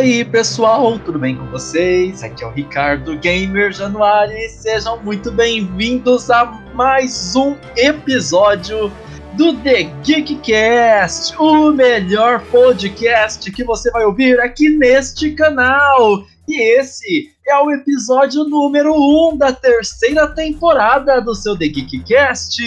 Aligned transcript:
aí, 0.00 0.24
pessoal, 0.24 0.98
tudo 0.98 1.18
bem 1.18 1.36
com 1.36 1.44
vocês? 1.48 2.22
Aqui 2.22 2.42
é 2.42 2.46
o 2.46 2.50
Ricardo 2.50 3.18
Gamer 3.18 3.70
Januário 3.70 4.34
e 4.34 4.48
sejam 4.48 4.98
muito 5.02 5.30
bem-vindos 5.30 6.30
a 6.30 6.46
mais 6.74 7.36
um 7.36 7.54
episódio 7.76 8.90
do 9.36 9.54
The 9.58 9.82
Geekcast, 10.02 11.36
o 11.38 11.70
melhor 11.72 12.40
podcast 12.46 13.52
que 13.52 13.62
você 13.62 13.90
vai 13.90 14.06
ouvir 14.06 14.40
aqui 14.40 14.70
neste 14.70 15.32
canal. 15.32 16.24
E 16.48 16.78
esse 16.78 17.28
é 17.46 17.58
o 17.58 17.70
episódio 17.70 18.44
número 18.44 18.94
1 18.94 19.34
um 19.34 19.36
da 19.36 19.52
terceira 19.52 20.28
temporada 20.28 21.20
do 21.20 21.34
seu 21.34 21.58
The 21.58 21.68
Geekcast. 21.68 22.62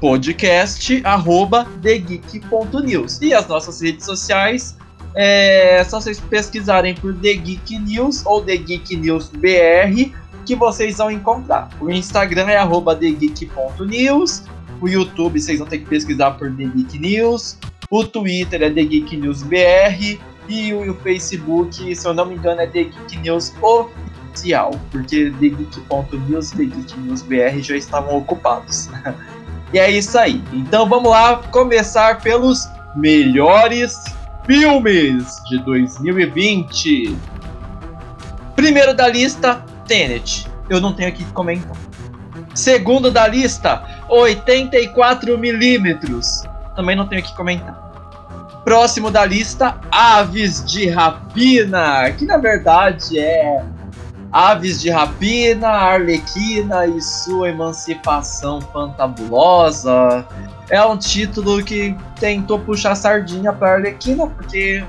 podcast 0.00 1.00
arroba 1.04 1.64
thegeek.news. 1.80 3.20
E 3.20 3.32
as 3.32 3.46
nossas 3.46 3.80
redes 3.80 4.04
sociais 4.04 4.76
é 5.14 5.84
só 5.84 6.00
vocês 6.00 6.18
pesquisarem 6.20 6.94
por 6.94 7.14
The 7.14 7.34
Geek 7.34 7.78
News 7.78 8.24
ou 8.24 8.42
The 8.42 8.56
Geek 8.56 8.96
News 8.96 9.28
BR 9.28 10.12
que 10.44 10.56
vocês 10.56 10.98
vão 10.98 11.10
encontrar. 11.10 11.68
O 11.80 11.90
Instagram 11.90 12.48
é 12.48 12.58
thegeek.news, 12.96 14.42
o 14.80 14.88
YouTube 14.88 15.40
vocês 15.40 15.58
vão 15.58 15.68
ter 15.68 15.78
que 15.78 15.86
pesquisar 15.86 16.32
por 16.32 16.50
The 16.50 16.64
Geek 16.64 16.98
News, 16.98 17.56
o 17.90 18.04
Twitter 18.04 18.62
é 18.62 18.70
The 18.70 18.82
Geek 18.82 19.16
News 19.16 19.42
BR 19.42 20.18
e 20.48 20.74
o, 20.74 20.94
Facebook, 21.02 21.94
se 21.94 22.06
eu 22.06 22.14
não 22.14 22.26
me 22.26 22.34
engano, 22.34 22.60
é 22.60 22.66
The 22.66 22.84
Geek 22.84 23.18
News 23.18 23.52
Oficial, 23.62 24.72
porque 24.90 25.30
The 25.38 25.48
Geek.news 25.48 26.52
e 26.52 26.56
The 26.56 26.64
Geek 26.64 27.00
News 27.00 27.22
BR 27.22 27.60
já 27.60 27.76
estavam 27.76 28.18
ocupados. 28.18 28.88
e 29.72 29.78
é 29.78 29.90
isso 29.90 30.18
aí. 30.18 30.42
Então 30.52 30.88
vamos 30.88 31.10
lá 31.10 31.36
começar 31.50 32.20
pelos 32.20 32.68
melhores 32.96 33.96
filmes 34.44 35.42
de 35.48 35.58
2020. 35.58 37.16
Primeiro 38.56 38.94
da 38.94 39.08
lista, 39.08 39.64
Tenet. 39.86 40.46
Eu 40.68 40.80
não 40.80 40.92
tenho 40.92 41.08
aqui 41.08 41.24
que 41.24 41.32
comentar. 41.32 41.76
Segundo 42.54 43.10
da 43.10 43.26
lista, 43.26 43.82
84 44.08 45.38
milímetros. 45.38 46.42
Também 46.76 46.96
não 46.96 47.06
tenho 47.06 47.22
que 47.22 47.34
comentar. 47.34 47.74
Próximo 48.64 49.10
da 49.10 49.24
lista, 49.24 49.80
Aves 49.90 50.64
de 50.64 50.88
Rapina, 50.88 52.10
que 52.12 52.24
na 52.24 52.36
verdade 52.36 53.18
é 53.18 53.64
Aves 54.32 54.80
de 54.80 54.88
Rapina, 54.88 55.68
Arlequina 55.68 56.86
e 56.86 57.00
sua 57.02 57.50
emancipação 57.50 58.62
fantabulosa 58.62 60.26
é 60.70 60.82
um 60.82 60.96
título 60.96 61.62
que 61.62 61.94
tentou 62.18 62.58
puxar 62.58 62.94
sardinha 62.94 63.52
para 63.52 63.74
Arlequina, 63.74 64.26
porque 64.26 64.82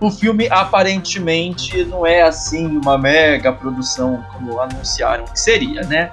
o 0.00 0.10
filme 0.10 0.48
aparentemente 0.50 1.84
não 1.84 2.04
é 2.04 2.22
assim 2.22 2.66
uma 2.76 2.98
mega 2.98 3.52
produção 3.52 4.24
como 4.32 4.60
anunciaram 4.60 5.24
que 5.26 5.38
seria, 5.38 5.82
né? 5.82 6.10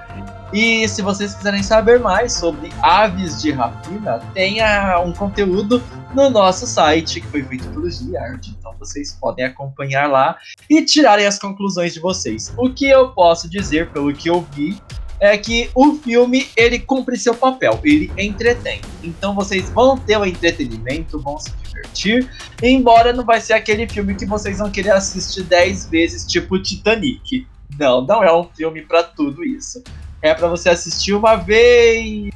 E 0.56 0.88
se 0.88 1.02
vocês 1.02 1.34
quiserem 1.34 1.62
saber 1.62 2.00
mais 2.00 2.32
sobre 2.32 2.72
aves 2.80 3.42
de 3.42 3.50
rapina, 3.50 4.20
tenha 4.32 4.98
um 5.00 5.12
conteúdo 5.12 5.82
no 6.14 6.30
nosso 6.30 6.66
site 6.66 7.20
que 7.20 7.26
foi 7.26 7.42
feito 7.42 7.68
pelo 7.68 7.90
Giard. 7.90 8.56
Então 8.58 8.74
vocês 8.78 9.12
podem 9.20 9.44
acompanhar 9.44 10.08
lá 10.10 10.38
e 10.70 10.82
tirarem 10.82 11.26
as 11.26 11.38
conclusões 11.38 11.92
de 11.92 12.00
vocês. 12.00 12.54
O 12.56 12.70
que 12.70 12.88
eu 12.88 13.10
posso 13.10 13.50
dizer 13.50 13.90
pelo 13.90 14.14
que 14.14 14.30
eu 14.30 14.48
vi 14.52 14.80
é 15.20 15.36
que 15.36 15.68
o 15.74 15.92
filme 15.96 16.48
ele 16.56 16.78
cumpre 16.78 17.18
seu 17.18 17.34
papel, 17.34 17.78
ele 17.84 18.10
entretém. 18.16 18.80
Então 19.04 19.34
vocês 19.34 19.68
vão 19.68 19.98
ter 19.98 20.16
o 20.16 20.22
um 20.22 20.24
entretenimento, 20.24 21.20
vão 21.20 21.38
se 21.38 21.50
divertir, 21.50 22.30
embora 22.62 23.12
não 23.12 23.26
vai 23.26 23.42
ser 23.42 23.52
aquele 23.52 23.86
filme 23.86 24.14
que 24.14 24.24
vocês 24.24 24.56
vão 24.56 24.70
querer 24.70 24.92
assistir 24.92 25.42
10 25.42 25.90
vezes, 25.90 26.24
tipo 26.24 26.58
Titanic. 26.58 27.46
Não, 27.78 28.00
não 28.00 28.24
é 28.24 28.34
um 28.34 28.44
filme 28.44 28.80
para 28.80 29.02
tudo 29.02 29.44
isso. 29.44 29.82
É 30.22 30.34
para 30.34 30.48
você 30.48 30.70
assistir 30.70 31.14
uma 31.14 31.36
vez. 31.36 32.30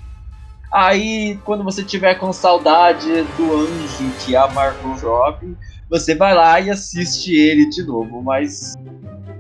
Aí, 0.73 1.39
quando 1.45 1.65
você 1.65 1.83
tiver 1.83 2.15
com 2.15 2.33
saudade 2.33 3.23
do 3.37 3.57
anjo 3.57 4.11
que 4.21 4.37
é 4.37 4.53
Margot 4.53 4.95
Robbie, 5.03 5.57
você 5.89 6.15
vai 6.15 6.33
lá 6.35 6.61
e 6.61 6.71
assiste 6.71 7.35
ele 7.35 7.69
de 7.69 7.83
novo, 7.83 8.23
mas 8.23 8.75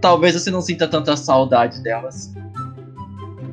talvez 0.00 0.34
você 0.34 0.50
não 0.50 0.60
sinta 0.60 0.88
tanta 0.88 1.16
saudade 1.16 1.80
delas. 1.82 2.34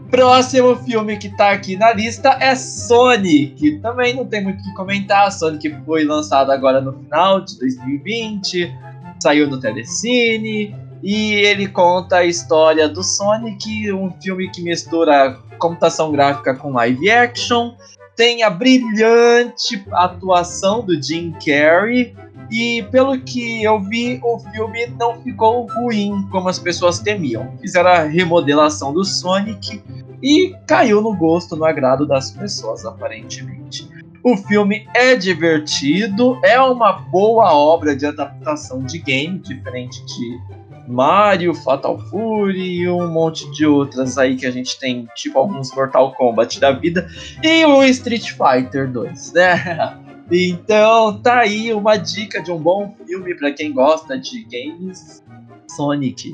Próximo 0.10 0.76
filme 0.78 1.18
que 1.18 1.30
tá 1.36 1.52
aqui 1.52 1.76
na 1.76 1.94
lista 1.94 2.38
é 2.40 2.56
Sonic. 2.56 3.80
Também 3.80 4.16
não 4.16 4.26
tem 4.26 4.42
muito 4.42 4.62
o 4.62 4.64
que 4.64 4.74
comentar. 4.74 5.32
Sonic 5.32 5.70
foi 5.86 6.06
lançado 6.06 6.52
agora 6.52 6.82
no 6.82 6.94
final 6.94 7.42
de 7.42 7.60
2020, 7.60 8.74
saiu 9.20 9.48
no 9.50 9.60
Telecine 9.60 10.87
e 11.02 11.34
ele 11.34 11.68
conta 11.68 12.18
a 12.18 12.26
história 12.26 12.88
do 12.88 13.04
Sonic, 13.04 13.92
um 13.92 14.12
filme 14.22 14.50
que 14.50 14.62
mistura 14.62 15.38
computação 15.60 16.12
gráfica 16.12 16.56
com 16.56 16.74
live 16.74 17.10
action. 17.10 17.74
Tem 18.16 18.44
a 18.44 18.50
brilhante 18.50 19.84
atuação 19.92 20.84
do 20.84 21.00
Jim 21.02 21.34
Carrey 21.34 22.16
e 22.50 22.84
pelo 22.92 23.20
que 23.20 23.64
eu 23.64 23.80
vi, 23.80 24.20
o 24.24 24.40
filme 24.40 24.88
não 24.98 25.22
ficou 25.22 25.68
ruim 25.68 26.28
como 26.32 26.50
as 26.50 26.58
pessoas 26.58 27.00
temiam. 27.00 27.52
Fizeram 27.60 27.90
a 27.90 28.04
remodelação 28.04 28.94
do 28.94 29.04
Sonic 29.04 29.82
e 30.24 30.56
caiu 30.66 31.02
no 31.02 31.16
gosto, 31.16 31.56
no 31.56 31.66
agrado 31.66 32.08
das 32.08 32.32
pessoas, 32.32 32.86
aparentemente. 32.86 33.88
O 34.24 34.36
filme 34.36 34.88
é 34.94 35.16
divertido, 35.16 36.40
é 36.44 36.60
uma 36.60 36.94
boa 36.94 37.54
obra 37.54 37.96
de 37.96 38.06
adaptação 38.06 38.84
de 38.84 38.98
game, 38.98 39.40
diferente 39.40 40.04
de 40.06 40.57
Mario, 40.88 41.54
Fatal 41.54 42.00
Fury 42.00 42.82
e 42.82 42.90
um 42.90 43.08
monte 43.12 43.50
de 43.52 43.66
outras 43.66 44.18
aí 44.18 44.36
que 44.36 44.46
a 44.46 44.52
gente 44.52 44.80
tem, 44.80 45.08
tipo 45.16 45.38
alguns 45.38 45.74
Mortal 45.76 46.14
Kombat 46.14 46.60
da 46.60 46.72
vida, 46.72 47.08
e 47.44 47.66
o 47.66 47.84
Street 47.84 48.32
Fighter 48.32 48.90
2, 48.92 49.34
né? 49.34 49.98
Então 50.30 51.22
tá 51.22 51.40
aí 51.40 51.74
uma 51.74 51.96
dica 51.96 52.42
de 52.42 52.52
um 52.52 52.58
bom 52.58 52.94
filme 53.06 53.34
para 53.34 53.50
quem 53.54 53.72
gosta 53.72 54.20
de 54.20 54.44
games 54.44 55.24
Sonic. 55.70 56.34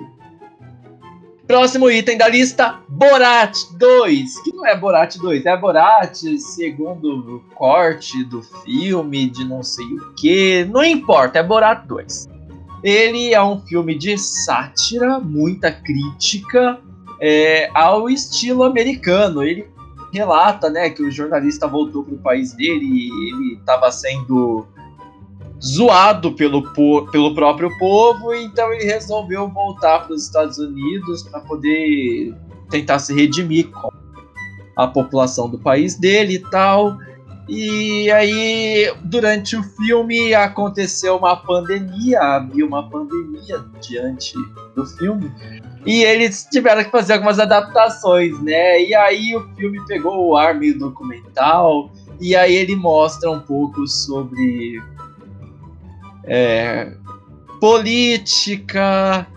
Próximo 1.46 1.92
item 1.92 2.18
da 2.18 2.28
lista, 2.28 2.80
Borat 2.88 3.56
2. 3.78 4.42
Que 4.44 4.54
não 4.54 4.66
é 4.66 4.76
Borat 4.76 5.18
2, 5.18 5.46
é 5.46 5.58
Borat 5.58 6.16
segundo 6.40 7.36
o 7.36 7.40
corte 7.54 8.24
do 8.24 8.42
filme, 8.42 9.30
de 9.30 9.44
não 9.46 9.62
sei 9.62 9.86
o 9.86 10.14
que. 10.16 10.66
Não 10.66 10.84
importa, 10.84 11.40
é 11.40 11.44
Borat 11.44 11.86
2. 11.86 12.33
Ele 12.84 13.34
é 13.34 13.42
um 13.42 13.60
filme 13.62 13.98
de 13.98 14.18
sátira, 14.18 15.20
muita 15.20 15.72
crítica 15.72 16.80
é, 17.20 17.70
ao 17.74 18.10
estilo 18.10 18.64
americano. 18.64 19.42
Ele 19.42 19.68
relata, 20.12 20.70
né, 20.70 20.90
que 20.90 21.02
o 21.02 21.10
jornalista 21.10 21.68
voltou 21.68 22.04
para 22.04 22.14
o 22.14 22.20
país 22.20 22.54
dele 22.54 22.86
e 22.86 23.30
ele 23.30 23.54
estava 23.56 23.90
sendo 23.90 24.68
zoado 25.64 26.34
pelo, 26.34 26.62
pelo 27.10 27.34
próprio 27.34 27.76
povo, 27.78 28.34
então 28.34 28.74
ele 28.74 28.84
resolveu 28.84 29.48
voltar 29.48 30.00
para 30.00 30.14
os 30.14 30.26
Estados 30.26 30.58
Unidos 30.58 31.24
para 31.24 31.40
poder 31.40 32.36
tentar 32.70 33.00
se 33.00 33.14
redimir 33.14 33.70
com 33.70 33.90
a 34.76 34.88
população 34.88 35.50
do 35.50 35.58
país 35.58 35.98
dele 35.98 36.36
e 36.36 36.40
tal. 36.40 36.98
E 37.48 38.10
aí, 38.12 38.94
durante 39.04 39.58
o 39.58 39.64
filme, 39.64 40.34
aconteceu 40.34 41.18
uma 41.18 41.36
pandemia, 41.36 42.20
havia 42.20 42.66
uma 42.66 42.90
pandemia 42.90 43.66
diante 43.82 44.34
do 44.76 44.86
filme, 44.86 45.30
e 45.86 46.04
eles 46.04 46.48
tiveram 46.50 46.84
que 46.84 46.90
fazer 46.90 47.14
algumas 47.14 47.40
adaptações, 47.40 48.42
né? 48.42 48.82
E 48.82 48.96
aí 48.96 49.36
o 49.36 49.46
filme 49.56 49.86
pegou 49.86 50.30
o 50.30 50.38
ar 50.38 50.56
meio 50.56 50.80
documental, 50.80 51.92
e 52.22 52.34
aí 52.34 52.56
ele 52.56 52.78
mostra 52.78 53.30
um 53.30 53.42
pouco 53.42 53.86
sobre 53.88 54.82
é, 56.24 56.94
política, 57.60 59.28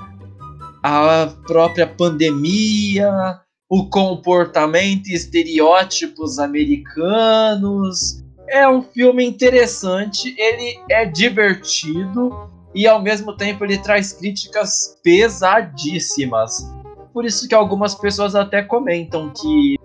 a 0.80 1.28
própria 1.44 1.88
pandemia, 1.88 3.40
o 3.68 3.88
comportamento 3.88 5.08
e 5.08 5.14
estereótipos 5.14 6.38
americanos. 6.38 8.22
É 8.48 8.68
um 8.68 8.80
filme 8.80 9.24
interessante, 9.24 10.34
ele 10.38 10.78
é 10.88 11.04
divertido 11.04 12.48
e 12.74 12.86
ao 12.86 13.02
mesmo 13.02 13.36
tempo 13.36 13.64
ele 13.64 13.78
traz 13.78 14.12
críticas 14.12 14.96
pesadíssimas. 15.02 16.70
Por 17.12 17.24
isso 17.24 17.48
que 17.48 17.54
algumas 17.54 17.94
pessoas 17.94 18.34
até 18.34 18.62
comentam 18.62 19.32
que, 19.32 19.76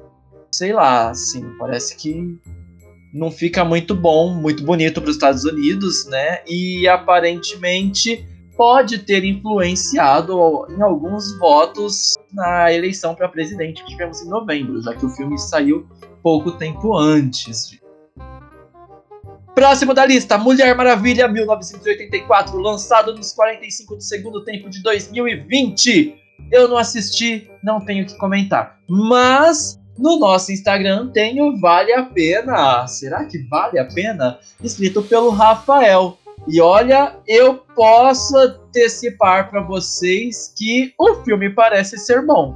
sei 0.51 0.73
lá, 0.73 1.09
assim, 1.09 1.41
parece 1.57 1.95
que 1.95 2.37
não 3.13 3.31
fica 3.31 3.65
muito 3.65 3.95
bom, 3.95 4.33
muito 4.33 4.63
bonito 4.63 5.01
para 5.01 5.09
os 5.09 5.15
Estados 5.15 5.43
Unidos, 5.43 6.05
né? 6.07 6.41
E 6.47 6.87
aparentemente 6.87 8.25
pode 8.55 8.99
ter 8.99 9.23
influenciado 9.23 10.65
em 10.69 10.81
alguns 10.81 11.37
votos 11.37 12.15
na 12.33 12.71
eleição 12.71 13.15
para 13.15 13.27
presidente 13.27 13.83
que 13.83 13.91
tivemos 13.91 14.21
em 14.21 14.29
novembro, 14.29 14.81
já 14.81 14.95
que 14.95 15.05
o 15.05 15.09
filme 15.09 15.37
saiu 15.37 15.87
pouco 16.21 16.51
tempo 16.51 16.95
antes. 16.97 17.79
Próximo 19.53 19.93
da 19.93 20.05
lista, 20.05 20.37
Mulher 20.37 20.75
Maravilha 20.75 21.27
1984, 21.27 22.57
lançado 22.57 23.13
nos 23.13 23.33
45 23.33 23.95
do 23.95 24.01
segundo 24.01 24.43
tempo 24.43 24.69
de 24.69 24.81
2020. 24.81 26.15
Eu 26.51 26.67
não 26.67 26.77
assisti, 26.77 27.49
não 27.61 27.83
tenho 27.83 28.05
que 28.05 28.17
comentar. 28.17 28.79
Mas 28.87 29.79
no 29.97 30.17
nosso 30.17 30.51
Instagram 30.51 31.09
tem 31.09 31.41
o 31.41 31.59
Vale 31.59 31.93
a 31.93 32.03
Pena. 32.03 32.87
Será 32.87 33.25
que 33.25 33.37
vale 33.49 33.77
a 33.77 33.85
pena? 33.85 34.39
Escrito 34.63 35.03
pelo 35.03 35.29
Rafael. 35.29 36.17
E 36.47 36.59
olha, 36.59 37.17
eu 37.27 37.55
posso 37.75 38.35
antecipar 38.35 39.49
para 39.49 39.61
vocês 39.61 40.53
que 40.57 40.93
o 40.97 41.15
filme 41.23 41.49
parece 41.49 41.97
ser 41.97 42.25
bom. 42.25 42.55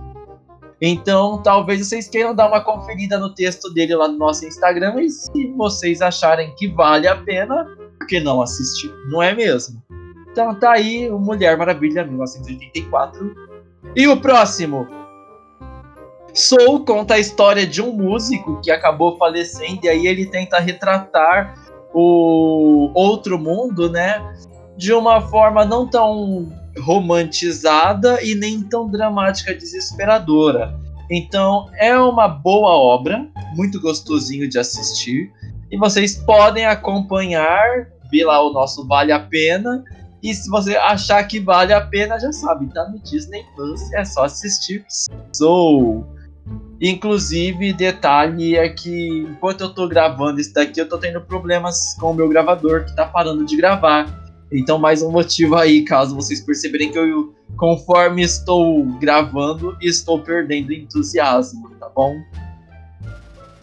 Então, 0.82 1.42
talvez 1.42 1.88
vocês 1.88 2.08
queiram 2.08 2.36
dar 2.36 2.48
uma 2.48 2.62
conferida 2.62 3.18
no 3.18 3.34
texto 3.34 3.74
dele 3.74 3.96
lá 3.96 4.08
no 4.08 4.18
nosso 4.18 4.46
Instagram 4.46 5.02
e 5.02 5.10
se 5.10 5.48
vocês 5.56 6.02
acharem 6.02 6.54
que 6.56 6.68
vale 6.68 7.08
a 7.08 7.16
pena, 7.16 7.66
por 7.98 8.08
que 8.08 8.20
não 8.20 8.42
assistir? 8.42 8.92
Não 9.10 9.22
é 9.22 9.34
mesmo? 9.34 9.82
Então 10.32 10.54
tá 10.60 10.74
aí 10.74 11.10
o 11.10 11.18
Mulher 11.18 11.58
Maravilha 11.58 12.04
1984. 12.04 13.34
E 13.96 14.08
o 14.08 14.20
próximo? 14.20 14.86
Soul 16.34 16.84
conta 16.84 17.14
a 17.14 17.20
história 17.20 17.66
de 17.66 17.82
um 17.82 17.94
músico 17.94 18.60
que 18.62 18.70
acabou 18.70 19.18
falecendo 19.18 19.80
e 19.86 19.88
aí 19.88 20.06
ele 20.06 20.26
tenta 20.26 20.60
retratar 20.60 21.56
o 21.98 22.92
outro 22.94 23.40
mundo, 23.40 23.90
né? 23.90 24.22
De 24.76 24.92
uma 24.92 25.22
forma 25.22 25.64
não 25.64 25.88
tão 25.88 26.52
romantizada 26.78 28.22
e 28.22 28.36
nem 28.36 28.62
tão 28.62 28.90
dramática 28.90 29.56
desesperadora. 29.56 30.78
Então 31.10 31.70
é 31.78 31.98
uma 31.98 32.28
boa 32.28 32.72
obra, 32.72 33.26
muito 33.56 33.80
gostosinho 33.80 34.50
de 34.50 34.60
assistir. 34.60 35.32
E 35.72 35.78
vocês 35.78 36.18
podem 36.18 36.66
acompanhar, 36.66 37.88
ver 38.12 38.26
lá 38.26 38.46
o 38.46 38.52
nosso 38.52 38.86
Vale 38.86 39.14
a 39.14 39.20
Pena. 39.20 39.82
E 40.22 40.34
se 40.34 40.50
você 40.50 40.76
achar 40.76 41.24
que 41.24 41.40
vale 41.40 41.72
a 41.72 41.82
pena, 41.82 42.20
já 42.20 42.32
sabe, 42.32 42.66
tá 42.74 42.90
no 42.90 42.98
Disney 43.00 43.44
Plus, 43.56 43.94
é 43.94 44.04
só 44.04 44.24
assistir 44.24 44.84
Soul. 45.32 46.04
Inclusive, 46.82 47.72
detalhe 47.74 48.56
é 48.56 48.68
que 48.70 49.20
enquanto 49.30 49.62
eu 49.62 49.74
tô 49.74 49.88
gravando 49.88 50.42
isso 50.42 50.54
daqui, 50.54 50.80
eu 50.80 50.90
tô 50.90 50.98
tendo 50.98 51.22
problemas 51.22 51.96
com 52.00 52.12
o 52.12 52.14
meu 52.14 52.28
gravador 52.28 52.84
que 52.86 52.96
tá 52.96 53.06
parando 53.06 53.46
de 53.46 53.56
gravar. 53.56 54.26
Então, 54.52 54.78
mais 54.78 55.02
um 55.02 55.10
motivo 55.10 55.56
aí, 55.56 55.84
caso 55.84 56.16
vocês 56.16 56.42
perceberem 56.42 56.92
que 56.92 56.98
eu, 56.98 57.34
conforme 57.58 58.22
estou 58.24 58.86
gravando, 59.00 59.76
estou 59.82 60.20
perdendo 60.22 60.74
entusiasmo, 60.74 61.70
tá 61.80 61.90
bom? 61.90 62.16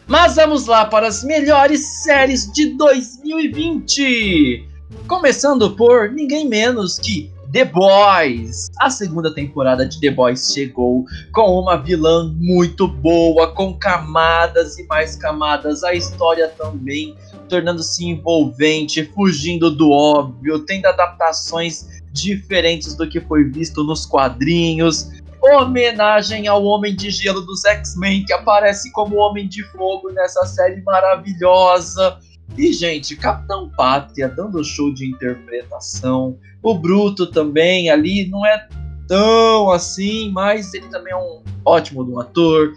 Mas 0.06 0.34
vamos 0.36 0.66
lá 0.66 0.84
para 0.84 1.06
as 1.06 1.22
melhores 1.22 2.02
séries 2.02 2.50
de 2.52 2.76
2020! 2.76 4.68
Começando 5.06 5.74
por 5.76 6.10
ninguém 6.10 6.46
menos 6.48 6.98
que 6.98 7.31
The 7.52 7.66
Boys. 7.66 8.70
A 8.80 8.88
segunda 8.88 9.32
temporada 9.34 9.86
de 9.86 10.00
The 10.00 10.10
Boys 10.10 10.52
chegou 10.54 11.04
com 11.32 11.60
uma 11.60 11.76
vilã 11.76 12.34
muito 12.38 12.88
boa, 12.88 13.52
com 13.52 13.74
camadas 13.74 14.78
e 14.78 14.86
mais 14.86 15.16
camadas. 15.16 15.84
A 15.84 15.92
história 15.92 16.48
também 16.48 17.14
tornando-se 17.50 18.06
envolvente, 18.06 19.04
fugindo 19.14 19.70
do 19.70 19.90
óbvio, 19.90 20.60
tendo 20.60 20.86
adaptações 20.86 22.02
diferentes 22.10 22.94
do 22.94 23.06
que 23.06 23.20
foi 23.20 23.44
visto 23.44 23.84
nos 23.84 24.06
quadrinhos. 24.06 25.10
Homenagem 25.42 26.46
ao 26.46 26.64
Homem 26.64 26.96
de 26.96 27.10
Gelo 27.10 27.42
dos 27.42 27.64
X-Men, 27.64 28.24
que 28.24 28.32
aparece 28.32 28.90
como 28.92 29.16
Homem 29.16 29.46
de 29.46 29.62
Fogo 29.64 30.10
nessa 30.10 30.46
série 30.46 30.80
maravilhosa. 30.82 32.18
E, 32.56 32.72
gente, 32.72 33.16
Capitão 33.16 33.70
Pátria 33.70 34.28
dando 34.28 34.62
show 34.62 34.92
de 34.92 35.06
interpretação. 35.06 36.38
O 36.62 36.74
Bruto 36.74 37.26
também 37.26 37.90
ali 37.90 38.28
não 38.28 38.44
é 38.44 38.68
tão 39.08 39.70
assim, 39.70 40.30
mas 40.30 40.72
ele 40.74 40.88
também 40.88 41.12
é 41.12 41.16
um 41.16 41.42
ótimo 41.64 42.02
um 42.02 42.20
ator. 42.20 42.74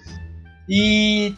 E 0.68 1.34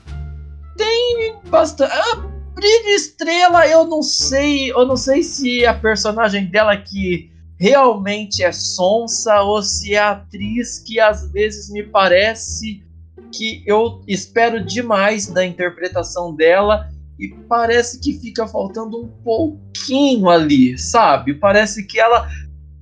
tem 0.75 1.36
bastante. 1.50 1.91
Ah, 1.91 2.15
Brilho 2.53 2.89
Estrela, 2.89 3.67
eu 3.67 3.86
não 3.86 4.01
sei, 4.01 4.72
eu 4.72 4.86
não 4.86 4.98
sei 4.98 5.22
se 5.22 5.65
a 5.65 5.74
personagem 5.74 6.46
dela 6.46 6.75
que 6.77 7.32
realmente 7.60 8.44
é 8.44 8.51
sonsa 8.51 9.41
ou 9.41 9.62
se 9.62 9.94
é 9.94 10.00
a 10.00 10.12
atriz 10.12 10.79
que 10.79 11.00
às 11.00 11.32
vezes 11.32 11.70
me 11.72 11.84
parece 11.84 12.84
que 13.32 13.63
eu 13.65 14.01
espero 14.08 14.63
demais 14.63 15.27
da 15.27 15.46
interpretação 15.46 16.34
dela 16.36 16.89
e 17.19 17.29
parece 17.50 18.00
que 18.00 18.13
fica 18.13 18.47
faltando 18.47 19.01
um 19.01 19.07
pouquinho 19.24 20.29
ali, 20.29 20.77
sabe? 20.77 21.33
Parece 21.33 21.86
que 21.86 22.00
ela 22.00 22.29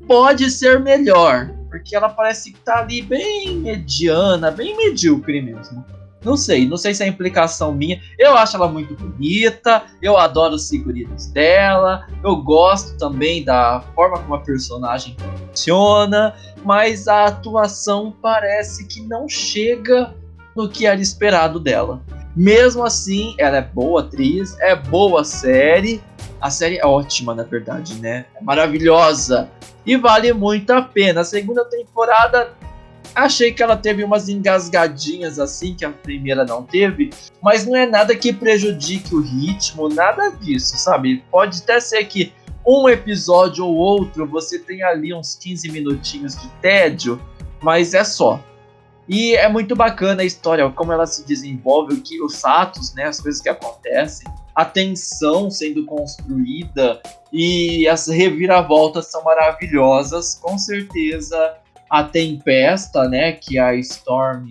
pode 0.07 0.49
ser 0.51 0.79
melhor, 0.79 1.49
porque 1.69 1.95
ela 1.95 2.09
parece 2.09 2.51
que 2.51 2.59
tá 2.59 2.79
ali 2.79 3.01
bem 3.01 3.57
mediana, 3.57 4.51
bem 4.51 4.75
medíocre 4.75 5.41
mesmo. 5.41 5.85
Não 6.25 6.35
sei, 6.35 6.67
não 6.67 6.75
sei 6.75 6.91
se 6.95 7.03
é 7.03 7.07
implicação 7.07 7.71
minha. 7.71 8.01
Eu 8.17 8.35
acho 8.35 8.57
ela 8.57 8.67
muito 8.67 8.95
bonita, 8.95 9.83
eu 10.01 10.17
adoro 10.17 10.55
os 10.55 10.67
figurinos 10.67 11.27
dela, 11.27 12.07
eu 12.23 12.35
gosto 12.37 12.97
também 12.97 13.43
da 13.43 13.81
forma 13.93 14.17
como 14.17 14.33
a 14.33 14.39
personagem 14.39 15.15
funciona, 15.47 16.33
mas 16.63 17.07
a 17.07 17.25
atuação 17.25 18.11
parece 18.23 18.87
que 18.87 19.01
não 19.01 19.29
chega 19.29 20.15
no 20.55 20.67
que 20.67 20.87
era 20.87 20.99
esperado 20.99 21.59
dela. 21.59 22.01
Mesmo 22.35 22.83
assim, 22.83 23.35
ela 23.37 23.57
é 23.57 23.61
boa 23.61 24.01
atriz, 24.01 24.57
é 24.59 24.75
boa 24.75 25.23
série. 25.23 26.01
A 26.41 26.49
série 26.49 26.77
é 26.77 26.85
ótima, 26.85 27.33
na 27.33 27.43
verdade, 27.43 27.99
né? 27.99 28.25
É 28.35 28.43
maravilhosa. 28.43 29.49
E 29.85 29.95
vale 29.95 30.33
muito 30.33 30.71
a 30.71 30.81
pena. 30.81 31.21
A 31.21 31.25
segunda 31.25 31.63
temporada 31.65 32.53
Achei 33.15 33.53
que 33.53 33.63
ela 33.63 33.77
teve 33.77 34.03
umas 34.03 34.27
engasgadinhas 34.27 35.39
assim 35.39 35.73
que 35.73 35.85
a 35.85 35.89
primeira 35.89 36.43
não 36.43 36.63
teve, 36.63 37.11
mas 37.41 37.65
não 37.65 37.73
é 37.73 37.85
nada 37.85 38.13
que 38.13 38.33
prejudique 38.33 39.15
o 39.15 39.21
ritmo, 39.21 39.87
nada 39.87 40.29
disso, 40.29 40.77
sabe? 40.77 41.23
Pode 41.31 41.61
até 41.61 41.79
ser 41.79 42.03
que 42.05 42.33
um 42.67 42.89
episódio 42.89 43.65
ou 43.65 43.73
outro 43.73 44.27
você 44.27 44.59
tenha 44.59 44.87
ali 44.87 45.13
uns 45.13 45.33
15 45.35 45.71
minutinhos 45.71 46.35
de 46.35 46.49
tédio, 46.61 47.21
mas 47.61 47.93
é 47.93 48.03
só. 48.03 48.43
E 49.07 49.35
é 49.35 49.47
muito 49.47 49.75
bacana 49.75 50.23
a 50.23 50.25
história, 50.25 50.69
como 50.71 50.91
ela 50.91 51.05
se 51.05 51.25
desenvolve, 51.25 51.93
o 51.93 52.01
que 52.01 52.21
os 52.21 52.43
atos, 52.43 52.93
né, 52.95 53.03
as 53.05 53.19
coisas 53.19 53.39
que 53.41 53.49
acontecem, 53.49 54.27
a 54.55 54.65
tensão 54.65 55.51
sendo 55.51 55.85
construída 55.85 57.01
e 57.31 57.87
as 57.87 58.07
reviravoltas 58.07 59.07
são 59.07 59.23
maravilhosas. 59.23 60.39
Com 60.41 60.57
certeza 60.57 61.55
a 61.89 62.03
Tempesta, 62.03 63.07
né, 63.07 63.33
que 63.33 63.57
é 63.57 63.61
a 63.61 63.75
Storm 63.75 64.47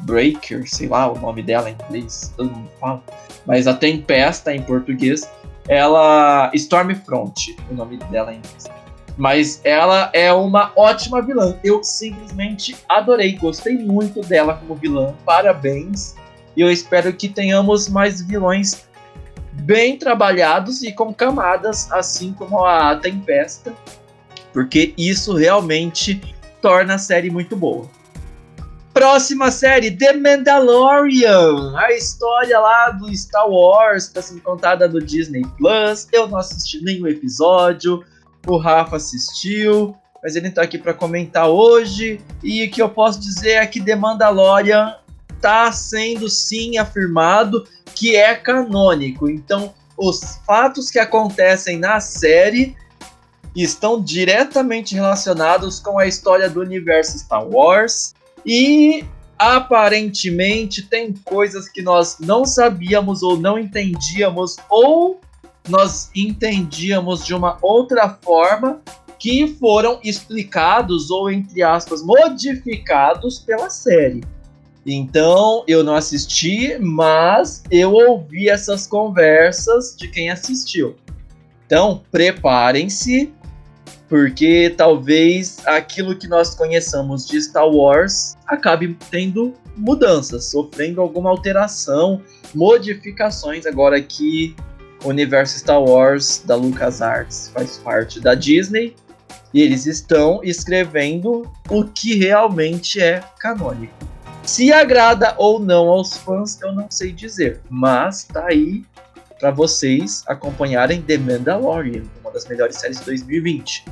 Breaker, 0.00 0.68
sei 0.68 0.88
lá 0.88 1.12
o 1.12 1.18
nome 1.18 1.42
dela 1.42 1.70
em 1.70 1.76
inglês, 1.86 2.32
mundo 2.38 2.68
fala, 2.80 3.02
mas 3.46 3.66
a 3.66 3.74
Tempesta 3.74 4.54
em 4.54 4.62
português 4.62 5.28
ela. 5.68 6.50
Stormfront, 6.54 7.56
o 7.70 7.74
nome 7.74 7.96
dela 7.96 8.32
em 8.32 8.38
inglês. 8.38 8.79
Mas 9.20 9.60
ela 9.64 10.08
é 10.14 10.32
uma 10.32 10.72
ótima 10.74 11.20
vilã. 11.20 11.54
Eu 11.62 11.84
simplesmente 11.84 12.74
adorei, 12.88 13.36
gostei 13.36 13.76
muito 13.76 14.22
dela 14.22 14.54
como 14.54 14.74
vilã. 14.74 15.14
Parabéns. 15.26 16.14
E 16.56 16.62
eu 16.62 16.72
espero 16.72 17.12
que 17.12 17.28
tenhamos 17.28 17.86
mais 17.86 18.22
vilões 18.22 18.88
bem 19.52 19.98
trabalhados 19.98 20.82
e 20.82 20.90
com 20.90 21.12
camadas, 21.12 21.92
assim 21.92 22.32
como 22.32 22.64
a 22.64 22.96
Tempesta, 22.96 23.74
porque 24.54 24.94
isso 24.96 25.34
realmente 25.34 26.34
torna 26.62 26.94
a 26.94 26.98
série 26.98 27.30
muito 27.30 27.54
boa. 27.54 27.90
Próxima 28.94 29.50
série, 29.50 29.90
The 29.90 30.14
Mandalorian, 30.14 31.76
a 31.76 31.92
história 31.92 32.58
lá 32.58 32.88
do 32.90 33.14
Star 33.14 33.48
Wars, 33.48 34.04
está 34.04 34.22
sendo 34.22 34.40
contada 34.40 34.88
no 34.88 34.98
Disney 34.98 35.42
Plus. 35.58 36.08
Eu 36.10 36.26
não 36.26 36.38
assisti 36.38 36.82
nenhum 36.82 37.06
episódio, 37.06 38.02
o 38.46 38.56
Rafa 38.56 38.96
assistiu, 38.96 39.96
mas 40.22 40.36
ele 40.36 40.48
está 40.48 40.62
aqui 40.62 40.78
para 40.78 40.94
comentar 40.94 41.48
hoje. 41.48 42.20
E 42.42 42.64
o 42.64 42.70
que 42.70 42.82
eu 42.82 42.88
posso 42.88 43.20
dizer 43.20 43.52
é 43.52 43.66
que 43.66 43.80
The 43.80 43.96
Mandalorian 43.96 44.96
está 45.34 45.72
sendo 45.72 46.28
sim 46.28 46.78
afirmado 46.78 47.66
que 47.94 48.16
é 48.16 48.34
canônico. 48.34 49.28
Então, 49.28 49.74
os 49.96 50.38
fatos 50.46 50.90
que 50.90 50.98
acontecem 50.98 51.78
na 51.78 52.00
série 52.00 52.76
estão 53.54 54.00
diretamente 54.00 54.94
relacionados 54.94 55.80
com 55.80 55.98
a 55.98 56.06
história 56.06 56.48
do 56.48 56.60
universo 56.60 57.18
Star 57.18 57.46
Wars 57.46 58.14
e 58.46 59.04
aparentemente 59.38 60.82
tem 60.82 61.12
coisas 61.24 61.68
que 61.68 61.82
nós 61.82 62.18
não 62.20 62.44
sabíamos 62.44 63.22
ou 63.22 63.38
não 63.38 63.58
entendíamos 63.58 64.56
ou 64.68 65.20
nós 65.70 66.10
entendíamos 66.14 67.24
de 67.24 67.34
uma 67.34 67.56
outra 67.62 68.18
forma 68.22 68.80
que 69.18 69.46
foram 69.46 70.00
explicados 70.02 71.10
ou 71.10 71.30
entre 71.30 71.62
aspas 71.62 72.02
modificados 72.02 73.38
pela 73.38 73.70
série. 73.70 74.22
Então 74.84 75.62
eu 75.68 75.84
não 75.84 75.94
assisti, 75.94 76.76
mas 76.80 77.62
eu 77.70 77.92
ouvi 77.92 78.48
essas 78.48 78.86
conversas 78.86 79.94
de 79.96 80.08
quem 80.08 80.30
assistiu. 80.30 80.96
Então 81.66 82.02
preparem-se, 82.10 83.32
porque 84.08 84.74
talvez 84.76 85.64
aquilo 85.66 86.16
que 86.16 86.26
nós 86.26 86.54
conheçamos 86.54 87.26
de 87.26 87.40
Star 87.40 87.68
Wars 87.68 88.36
acabe 88.46 88.96
tendo 89.10 89.54
mudanças, 89.76 90.46
sofrendo 90.46 91.00
alguma 91.00 91.30
alteração, 91.30 92.22
modificações 92.54 93.66
agora 93.66 94.00
que 94.02 94.56
universo 95.04 95.58
Star 95.58 95.82
Wars 95.82 96.42
da 96.44 96.54
LucasArts 96.54 97.50
faz 97.54 97.78
parte 97.78 98.20
da 98.20 98.34
Disney 98.34 98.94
e 99.52 99.60
eles 99.62 99.86
estão 99.86 100.40
escrevendo 100.42 101.50
o 101.68 101.84
que 101.84 102.16
realmente 102.16 103.00
é 103.00 103.22
canônico. 103.38 103.94
Se 104.42 104.72
agrada 104.72 105.34
ou 105.36 105.60
não 105.60 105.88
aos 105.88 106.16
fãs, 106.16 106.60
eu 106.60 106.72
não 106.72 106.90
sei 106.90 107.12
dizer, 107.12 107.60
mas 107.68 108.24
tá 108.24 108.46
aí 108.46 108.84
para 109.38 109.50
vocês 109.50 110.22
acompanharem 110.26 111.00
The 111.02 111.18
Mandalorian, 111.18 112.02
uma 112.20 112.30
das 112.30 112.46
melhores 112.46 112.76
séries 112.76 112.98
de 112.98 113.06
2020. 113.06 113.84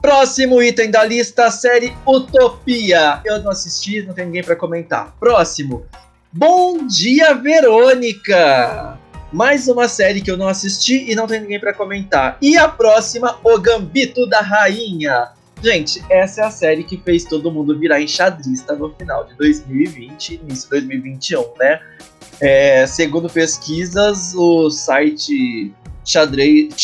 Próximo 0.00 0.62
item 0.62 0.90
da 0.90 1.04
lista, 1.04 1.50
série 1.50 1.96
Utopia. 2.06 3.20
Eu 3.24 3.42
não 3.42 3.50
assisti, 3.50 4.02
não 4.02 4.14
tem 4.14 4.26
ninguém 4.26 4.44
para 4.44 4.54
comentar. 4.54 5.14
Próximo. 5.18 5.86
Bom 6.32 6.86
dia, 6.86 7.34
Verônica. 7.34 8.98
Mais 9.36 9.68
uma 9.68 9.86
série 9.86 10.22
que 10.22 10.30
eu 10.30 10.38
não 10.38 10.48
assisti 10.48 11.10
e 11.10 11.14
não 11.14 11.26
tem 11.26 11.42
ninguém 11.42 11.60
para 11.60 11.74
comentar. 11.74 12.38
E 12.40 12.56
a 12.56 12.66
próxima, 12.66 13.38
O 13.44 13.58
Gambito 13.58 14.26
da 14.26 14.40
Rainha. 14.40 15.28
Gente, 15.62 16.02
essa 16.08 16.40
é 16.40 16.44
a 16.46 16.50
série 16.50 16.82
que 16.82 16.96
fez 16.96 17.24
todo 17.24 17.52
mundo 17.52 17.78
virar 17.78 18.00
enxadrista 18.00 18.74
no 18.74 18.94
final 18.94 19.26
de 19.26 19.34
2020 19.34 20.36
início 20.36 20.64
de 20.64 20.70
2021, 20.70 21.44
né? 21.58 21.80
É, 22.40 22.86
segundo 22.86 23.28
pesquisas, 23.28 24.34
o 24.34 24.70
site 24.70 25.70
xadrez.com, 26.02 26.78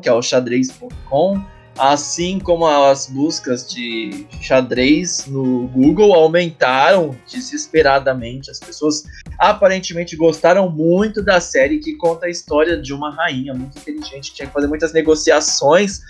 que 0.00 0.08
é 0.08 0.12
o 0.12 0.20
xadrez.com, 0.20 1.40
assim 1.78 2.38
como 2.38 2.66
as 2.66 3.06
buscas 3.06 3.66
de 3.68 4.26
xadrez 4.40 5.26
no 5.26 5.68
Google 5.68 6.12
aumentaram 6.14 7.16
desesperadamente. 7.30 8.50
As 8.50 8.58
pessoas 8.58 9.04
aparentemente 9.38 10.16
gostaram 10.16 10.68
muito 10.68 11.22
da 11.22 11.40
série 11.40 11.78
que 11.78 11.94
conta 11.94 12.26
a 12.26 12.30
história 12.30 12.76
de 12.76 12.92
uma 12.92 13.10
rainha 13.14 13.54
muito 13.54 13.78
inteligente 13.78 14.30
que 14.30 14.36
tinha 14.36 14.48
que 14.48 14.54
fazer 14.54 14.66
muitas 14.66 14.92
negociações 14.92 16.00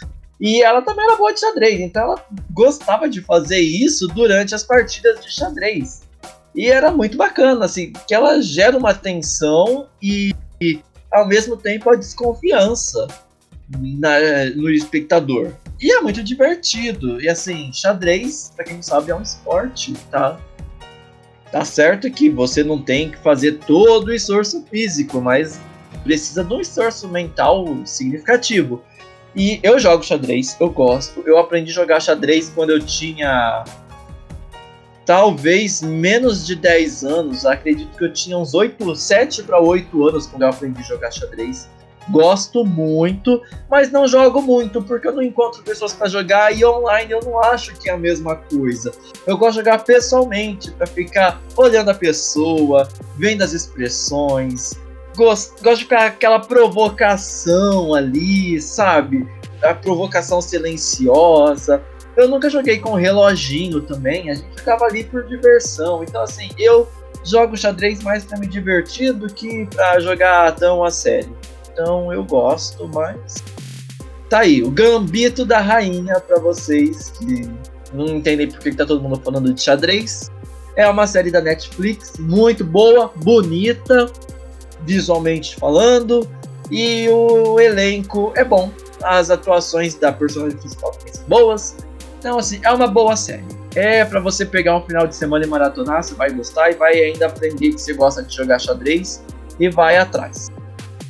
e 0.40 0.62
ela 0.62 0.82
também 0.82 1.04
era 1.04 1.16
boa 1.16 1.34
de 1.34 1.40
xadrez, 1.40 1.80
então 1.80 2.02
ela 2.02 2.25
gostava 2.52 3.08
de 3.08 3.20
fazer 3.20 3.58
isso 3.58 4.06
durante 4.06 4.54
as 4.54 4.62
partidas 4.62 5.20
de 5.20 5.32
xadrez. 5.32 6.02
E 6.54 6.70
era 6.70 6.90
muito 6.90 7.16
bacana, 7.16 7.64
assim, 7.64 7.92
que 8.06 8.14
ela 8.14 8.40
gera 8.40 8.76
uma 8.76 8.94
tensão 8.94 9.88
e, 10.00 10.32
e 10.60 10.80
ao 11.12 11.26
mesmo 11.26 11.56
tempo 11.56 11.90
a 11.90 11.96
desconfiança 11.96 13.06
na, 13.76 14.18
no 14.56 14.70
espectador. 14.70 15.52
E 15.80 15.92
é 15.92 16.00
muito 16.00 16.22
divertido. 16.22 17.20
E 17.20 17.28
assim, 17.28 17.70
xadrez, 17.72 18.52
pra 18.54 18.64
quem 18.64 18.76
não 18.76 18.82
sabe, 18.82 19.10
é 19.10 19.14
um 19.14 19.22
esporte, 19.22 19.94
tá? 20.10 20.38
Tá 21.50 21.64
certo 21.64 22.10
que 22.10 22.28
você 22.28 22.62
não 22.62 22.82
tem 22.82 23.10
que 23.10 23.18
fazer 23.18 23.58
todo 23.66 24.08
o 24.08 24.14
esforço 24.14 24.64
físico, 24.70 25.20
mas 25.20 25.60
precisa 26.04 26.44
de 26.44 26.52
um 26.52 26.60
esforço 26.60 27.08
mental 27.08 27.66
significativo. 27.87 28.82
E 29.34 29.60
eu 29.62 29.78
jogo 29.78 30.02
xadrez, 30.02 30.56
eu 30.58 30.70
gosto. 30.70 31.22
Eu 31.25 31.38
aprendi 31.38 31.70
a 31.70 31.75
jogar 31.75 32.00
xadrez 32.00 32.50
quando 32.54 32.70
eu 32.70 32.80
tinha 32.80 33.64
talvez 35.06 35.80
menos 35.80 36.46
de 36.46 36.54
10 36.54 37.04
anos. 37.04 37.46
Acredito 37.46 37.96
que 37.96 38.04
eu 38.04 38.12
tinha 38.12 38.37
uns 38.37 38.52
8, 38.52 38.94
7 38.94 39.42
para 39.44 39.60
8 39.60 40.08
anos 40.08 40.26
quando 40.26 40.42
eu 40.42 40.48
aprendi 40.48 40.80
a 40.80 40.84
jogar 40.84 41.10
xadrez. 41.10 41.68
Gosto 42.10 42.64
muito, 42.64 43.42
mas 43.70 43.90
não 43.92 44.06
jogo 44.06 44.40
muito 44.40 44.82
porque 44.82 45.08
eu 45.08 45.12
não 45.12 45.22
encontro 45.22 45.62
pessoas 45.62 45.92
para 45.92 46.08
jogar 46.08 46.56
e 46.56 46.64
online 46.64 47.12
eu 47.12 47.20
não 47.22 47.38
acho 47.38 47.74
que 47.74 47.90
é 47.90 47.92
a 47.92 47.98
mesma 47.98 48.36
coisa. 48.36 48.92
Eu 49.26 49.36
gosto 49.36 49.52
de 49.52 49.58
jogar 49.58 49.84
pessoalmente 49.84 50.70
para 50.70 50.86
ficar 50.86 51.40
olhando 51.56 51.90
a 51.90 51.94
pessoa, 51.94 52.88
vendo 53.16 53.42
as 53.42 53.52
expressões, 53.52 54.78
gosto, 55.18 55.62
gosto 55.62 55.78
de 55.78 55.84
ficar 55.84 56.06
aquela 56.06 56.38
provocação 56.38 57.92
ali, 57.92 58.60
sabe? 58.60 59.28
A 59.62 59.74
provocação 59.74 60.40
silenciosa. 60.40 61.82
Eu 62.16 62.28
nunca 62.28 62.48
joguei 62.48 62.78
com 62.78 62.94
reloginho 62.94 63.82
também, 63.82 64.30
a 64.30 64.34
gente 64.34 64.48
ficava 64.56 64.86
ali 64.86 65.04
por 65.04 65.24
diversão. 65.26 66.02
Então, 66.02 66.22
assim, 66.22 66.48
eu 66.56 66.88
jogo 67.24 67.56
xadrez 67.56 68.02
mais 68.02 68.24
para 68.24 68.38
me 68.38 68.46
divertir 68.46 69.12
do 69.12 69.26
que 69.32 69.66
para 69.66 70.00
jogar 70.00 70.54
tão 70.54 70.82
a 70.82 70.90
sério. 70.90 71.36
Então, 71.78 72.12
eu 72.12 72.25
gosto, 72.25 72.90
mas. 72.92 73.37
Tá 74.28 74.40
aí, 74.40 74.64
o 74.64 74.70
Gambito 74.70 75.47
da 75.47 75.61
Rainha 75.61 76.18
para 76.18 76.40
vocês 76.40 77.11
que 77.11 77.49
não 77.92 78.08
entendem 78.08 78.50
por 78.50 78.58
que 78.58 78.73
tá 78.73 78.85
todo 78.85 79.00
mundo 79.00 79.20
falando 79.25 79.54
de 79.54 79.62
xadrez. 79.62 80.28
É 80.75 80.88
uma 80.88 81.06
série 81.06 81.30
da 81.30 81.40
Netflix, 81.40 82.14
muito 82.18 82.64
boa, 82.64 83.12
bonita, 83.14 84.11
visualmente 84.80 85.54
falando, 85.54 86.28
e 86.68 87.08
o 87.08 87.61
elenco 87.61 88.32
é 88.35 88.44
bom. 88.44 88.73
As 89.00 89.30
atuações 89.30 89.94
da 89.94 90.12
personagem 90.12 90.58
principal 90.58 90.92
são 91.12 91.25
boas. 91.26 91.76
Então, 92.18 92.40
assim, 92.40 92.61
é 92.64 92.73
uma 92.73 92.88
boa 92.88 93.14
série. 93.14 93.47
É 93.76 94.04
para 94.04 94.18
você 94.18 94.44
pegar 94.44 94.76
um 94.76 94.82
final 94.82 95.06
de 95.06 95.14
semana 95.14 95.44
e 95.44 95.49
maratonar, 95.49 96.02
você 96.02 96.14
vai 96.14 96.30
gostar 96.30 96.70
e 96.70 96.75
vai 96.75 96.94
ainda 96.94 97.26
aprender 97.26 97.70
que 97.70 97.78
você 97.78 97.94
gosta 97.94 98.25
de 98.25 98.35
jogar 98.35 98.58
xadrez 98.58 99.23
e 99.61 99.68
vai 99.70 99.97
atrás. 99.97 100.49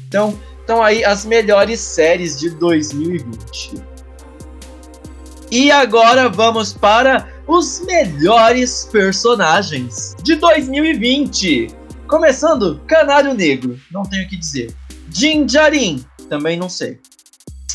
Então, 0.07 0.39
então 0.69 0.83
aí 0.83 1.03
as 1.03 1.25
melhores 1.25 1.81
séries 1.81 2.39
de 2.39 2.51
2020. 2.51 3.83
E 5.51 5.71
agora 5.71 6.29
vamos 6.29 6.75
para 6.75 7.27
os 7.47 7.81
melhores 7.87 8.87
personagens 8.93 10.15
de 10.23 10.37
2020. 10.37 11.69
Começando, 12.07 12.83
Canário 12.87 13.33
Negro, 13.33 13.81
não 13.91 14.03
tenho 14.03 14.27
o 14.27 14.29
que 14.29 14.37
dizer. 14.37 14.75
Jinjarin, 15.11 16.05
também 16.29 16.59
não 16.59 16.69
sei. 16.69 17.01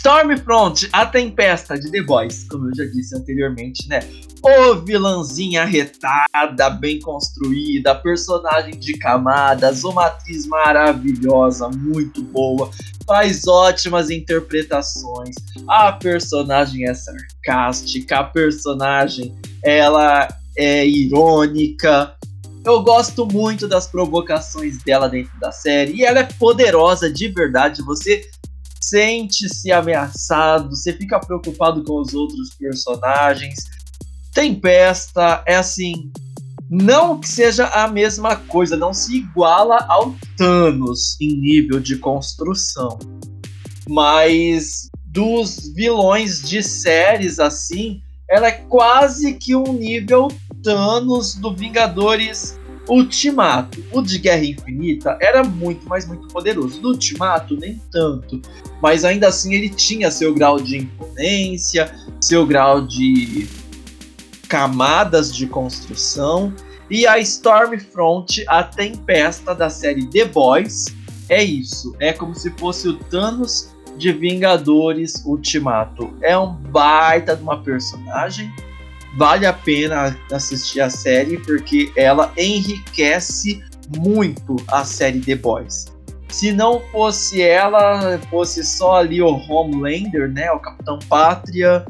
Stormfront, 0.04 0.90
a 0.92 1.06
Tempesta 1.06 1.80
de 1.80 1.90
The 1.90 2.02
Boys, 2.02 2.46
como 2.50 2.68
eu 2.68 2.76
já 2.76 2.84
disse 2.92 3.16
anteriormente, 3.16 3.88
né? 3.88 4.02
O 4.44 4.76
vilãzinha 4.76 5.62
arretada, 5.62 6.70
bem 6.72 7.00
construída, 7.00 7.96
personagem 7.96 8.78
de 8.78 8.98
camadas, 8.98 9.86
uma 9.86 10.08
atriz 10.08 10.46
maravilhosa, 10.46 11.70
muito 11.70 12.22
boa, 12.22 12.70
faz 13.08 13.48
ótimas 13.48 14.10
interpretações. 14.10 15.36
A 15.70 15.94
personagem 15.94 16.86
é 16.86 16.94
sarcástica, 16.94 18.20
a 18.20 18.24
personagem 18.26 19.34
ela 19.64 20.28
é 20.58 20.86
irônica, 20.86 22.14
Eu 22.66 22.82
gosto 22.82 23.26
muito 23.26 23.68
das 23.68 23.88
provocações 23.88 24.82
dela 24.84 25.10
dentro 25.10 25.38
da 25.40 25.52
série. 25.52 25.96
E 25.96 26.06
ela 26.06 26.20
é 26.20 26.24
poderosa 26.24 27.12
de 27.12 27.28
verdade. 27.28 27.82
Você 27.84 28.26
sente-se 28.90 29.72
ameaçado, 29.72 30.70
você 30.70 30.94
fica 30.94 31.20
preocupado 31.20 31.84
com 31.84 32.00
os 32.00 32.14
outros 32.14 32.54
personagens. 32.56 33.60
Tempesta 34.34 35.44
é 35.46 35.56
assim. 35.56 36.12
Não 36.70 37.20
que 37.20 37.28
seja 37.28 37.68
a 37.68 37.88
mesma 37.88 38.36
coisa, 38.36 38.76
não 38.76 38.94
se 38.94 39.18
iguala 39.18 39.86
ao 39.88 40.16
Thanos 40.38 41.16
em 41.22 41.40
nível 41.40 41.80
de 41.80 41.98
construção. 41.98 42.98
Mas 43.88 44.90
dos 45.06 45.72
vilões 45.76 46.42
de 46.42 46.64
séries 46.64 47.40
assim, 47.40 48.02
ela 48.28 48.48
é 48.48 48.52
quase 48.52 49.34
que 49.34 49.56
um 49.56 49.74
nível 49.74 50.30
Thanos 50.64 51.36
do 51.36 51.54
Vingadores 51.54 52.58
Ultimato. 52.88 53.84
O 53.92 54.02
de 54.02 54.20
Guerra 54.20 54.46
Infinita 54.46 55.18
era 55.22 55.44
muito, 55.44 55.88
mas 55.88 56.08
muito 56.08 56.28
poderoso. 56.28 56.82
Do 56.82 56.90
Ultimato, 56.90 57.56
nem 57.56 57.82
tanto. 57.92 58.42
Mas 58.82 59.06
ainda 59.06 59.28
assim 59.28 59.54
ele 59.54 59.70
tinha 59.70 60.12
seu 60.12 60.34
grau 60.34 60.60
de 60.60 60.78
imponência, 60.78 61.94
seu 62.20 62.46
grau 62.46 62.82
de 62.82 63.48
camadas 64.48 65.34
de 65.34 65.48
construção. 65.48 66.54
E 66.90 67.08
a 67.08 67.18
Stormfront, 67.20 68.44
a 68.48 68.64
tempesta 68.64 69.56
da 69.56 69.70
série 69.70 70.06
The 70.08 70.26
Boys, 70.26 70.94
é 71.30 71.44
isso. 71.44 71.96
É 72.00 72.14
como 72.14 72.36
se 72.36 72.52
fosse 72.52 72.88
o 72.88 72.98
Thanos 72.98 73.74
de 73.98 74.12
Vingadores 74.12 75.24
Ultimato. 75.26 76.14
É 76.22 76.38
um 76.38 76.54
baita 76.54 77.36
de 77.36 77.42
uma 77.42 77.62
personagem. 77.62 78.52
Vale 79.16 79.46
a 79.46 79.54
pena 79.54 80.18
assistir 80.32 80.82
a 80.82 80.90
série 80.90 81.38
porque 81.38 81.92
ela 81.96 82.34
enriquece 82.38 83.64
muito 83.98 84.56
a 84.68 84.84
série 84.84 85.20
The 85.20 85.36
Boys. 85.36 85.94
Se 86.30 86.52
não 86.52 86.82
fosse 86.92 87.42
ela, 87.42 88.20
fosse 88.32 88.64
só 88.64 88.96
ali 88.96 89.22
o 89.22 89.28
Homelander, 89.28 90.32
né, 90.32 90.52
o 90.52 90.60
Capitão 90.60 90.98
Pátria, 91.08 91.86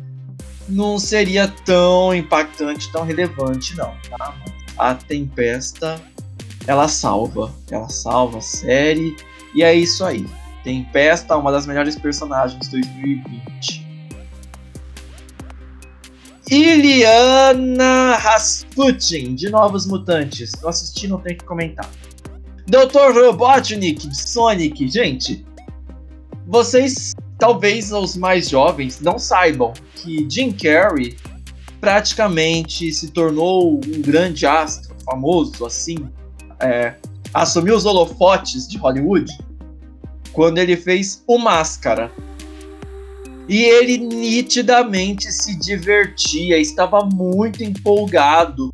não 0.68 1.00
seria 1.00 1.48
tão 1.48 2.14
impactante, 2.14 2.92
tão 2.92 3.06
relevante 3.06 3.76
não, 3.78 3.94
tá? 4.10 4.36
A 4.78 4.96
Tempesta, 4.96 6.02
ela 6.68 6.88
salva, 6.88 7.54
ela 7.72 7.88
salva 7.88 8.40
a 8.40 8.42
série 8.42 9.16
e 9.56 9.64
é 9.64 9.74
isso 9.74 10.04
aí. 10.04 10.26
Tempesta, 10.64 11.38
uma 11.38 11.52
das 11.52 11.66
melhores 11.66 11.96
personagens 11.98 12.60
de 12.60 12.72
2020. 12.72 13.83
Iliana 16.54 18.16
Rasputin, 18.18 19.34
de 19.34 19.50
Novos 19.50 19.88
Mutantes. 19.88 20.52
Não 20.62 20.70
assisti, 20.70 21.08
não 21.08 21.20
tenho 21.20 21.40
que 21.40 21.46
comentar. 21.46 21.90
Dr. 22.68 23.12
Robotnik, 23.12 24.16
Sonic. 24.16 24.88
Gente, 24.88 25.44
vocês, 26.46 27.16
talvez 27.40 27.92
os 27.92 28.16
mais 28.16 28.50
jovens, 28.50 29.02
não 29.02 29.18
saibam 29.18 29.74
que 29.96 30.28
Jim 30.30 30.52
Carrey 30.52 31.18
praticamente 31.82 32.94
se 32.94 33.10
tornou 33.10 33.82
um 33.84 34.02
grande 34.04 34.46
astro, 34.46 34.96
famoso 35.04 35.66
assim, 35.66 36.08
é, 36.60 36.94
assumiu 37.34 37.76
os 37.76 37.84
holofotes 37.84 38.68
de 38.68 38.78
Hollywood 38.78 39.36
quando 40.32 40.60
ele 40.60 40.78
fez 40.78 41.24
o 41.26 41.40
Máscara. 41.40 42.12
E 43.48 43.62
ele 43.62 43.98
nitidamente 43.98 45.32
se 45.32 45.58
divertia, 45.60 46.58
estava 46.58 47.02
muito 47.06 47.64
empolgado. 47.64 48.74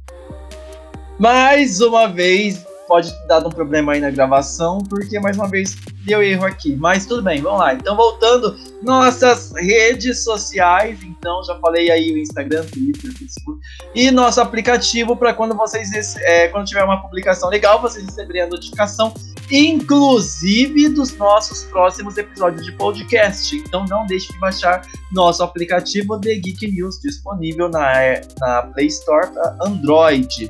Mais 1.18 1.82
uma 1.82 2.08
vez, 2.08 2.66
pode 2.88 3.12
ter 3.12 3.28
dado 3.28 3.48
um 3.48 3.52
problema 3.52 3.94
aí 3.94 4.00
na 4.00 4.10
gravação, 4.10 4.80
porque 4.80 5.20
mais 5.20 5.38
uma 5.38 5.48
vez 5.48 5.76
deu 6.06 6.24
erro 6.24 6.46
aqui. 6.46 6.76
Mas 6.76 7.06
tudo 7.06 7.22
bem, 7.22 7.42
vamos 7.42 7.60
lá. 7.60 7.74
Então, 7.74 7.96
voltando, 7.96 8.56
nossas 8.82 9.52
redes 9.56 10.24
sociais. 10.24 11.00
Então, 11.04 11.44
já 11.44 11.56
falei 11.60 11.92
aí 11.92 12.12
o 12.14 12.18
Instagram, 12.18 12.66
Twitter, 12.66 13.12
Facebook. 13.18 13.60
E 13.94 14.12
nosso 14.12 14.42
aplicativo 14.42 15.16
para 15.16 15.34
quando 15.34 15.56
vocês, 15.56 16.16
é, 16.18 16.48
quando 16.48 16.66
tiver 16.66 16.84
uma 16.84 17.02
publicação 17.02 17.50
legal, 17.50 17.82
vocês 17.82 18.06
receberem 18.06 18.44
a 18.44 18.48
notificação, 18.48 19.14
inclusive 19.52 20.90
dos 20.90 21.16
nossos 21.18 21.64
próximos 21.66 22.18
episódios 22.18 22.66
de 22.66 22.72
podcast. 22.74 23.56
Então, 23.56 23.86
não 23.90 24.06
deixe 24.06 24.32
de 24.32 24.40
baixar 24.40 24.82
nosso 25.12 25.44
aplicativo 25.44 26.20
The 26.20 26.36
Geek 26.36 26.72
News, 26.72 27.00
disponível 27.02 27.70
na, 27.70 27.94
na 28.40 28.62
Play 28.74 28.88
Store 28.88 29.28
para 29.32 29.58
Android. 29.62 30.50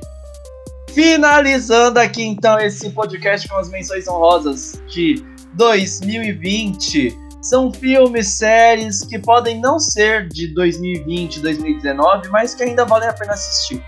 Finalizando 0.92 2.00
aqui 2.00 2.24
então 2.24 2.58
esse 2.58 2.90
podcast 2.90 3.48
com 3.48 3.56
as 3.56 3.68
menções 3.68 4.08
honrosas 4.08 4.82
de 4.88 5.24
2020. 5.54 7.29
São 7.42 7.72
filmes, 7.72 8.28
séries 8.28 9.02
que 9.02 9.18
podem 9.18 9.60
não 9.60 9.78
ser 9.78 10.28
de 10.28 10.48
2020, 10.48 11.40
2019, 11.40 12.28
mas 12.28 12.54
que 12.54 12.62
ainda 12.62 12.84
valem 12.84 13.08
a 13.08 13.12
pena 13.12 13.32
assistir. 13.32 13.82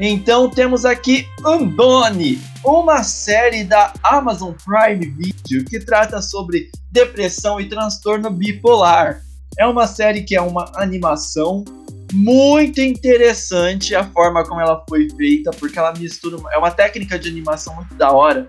Então 0.00 0.48
temos 0.48 0.84
aqui 0.84 1.28
Andone, 1.44 2.40
uma 2.64 3.02
série 3.02 3.64
da 3.64 3.92
Amazon 4.02 4.54
Prime 4.64 5.06
Video 5.06 5.64
que 5.66 5.78
trata 5.78 6.22
sobre 6.22 6.70
depressão 6.90 7.60
e 7.60 7.68
transtorno 7.68 8.30
bipolar. 8.30 9.20
É 9.58 9.66
uma 9.66 9.86
série 9.86 10.22
que 10.22 10.34
é 10.34 10.40
uma 10.40 10.72
animação 10.74 11.64
muito 12.12 12.80
interessante 12.80 13.94
a 13.94 14.04
forma 14.04 14.44
como 14.44 14.60
ela 14.60 14.82
foi 14.88 15.08
feita, 15.10 15.50
porque 15.52 15.78
ela 15.78 15.92
mistura. 15.92 16.38
É 16.50 16.58
uma 16.58 16.70
técnica 16.70 17.18
de 17.18 17.28
animação 17.28 17.74
muito 17.76 17.94
da 17.94 18.10
hora, 18.10 18.48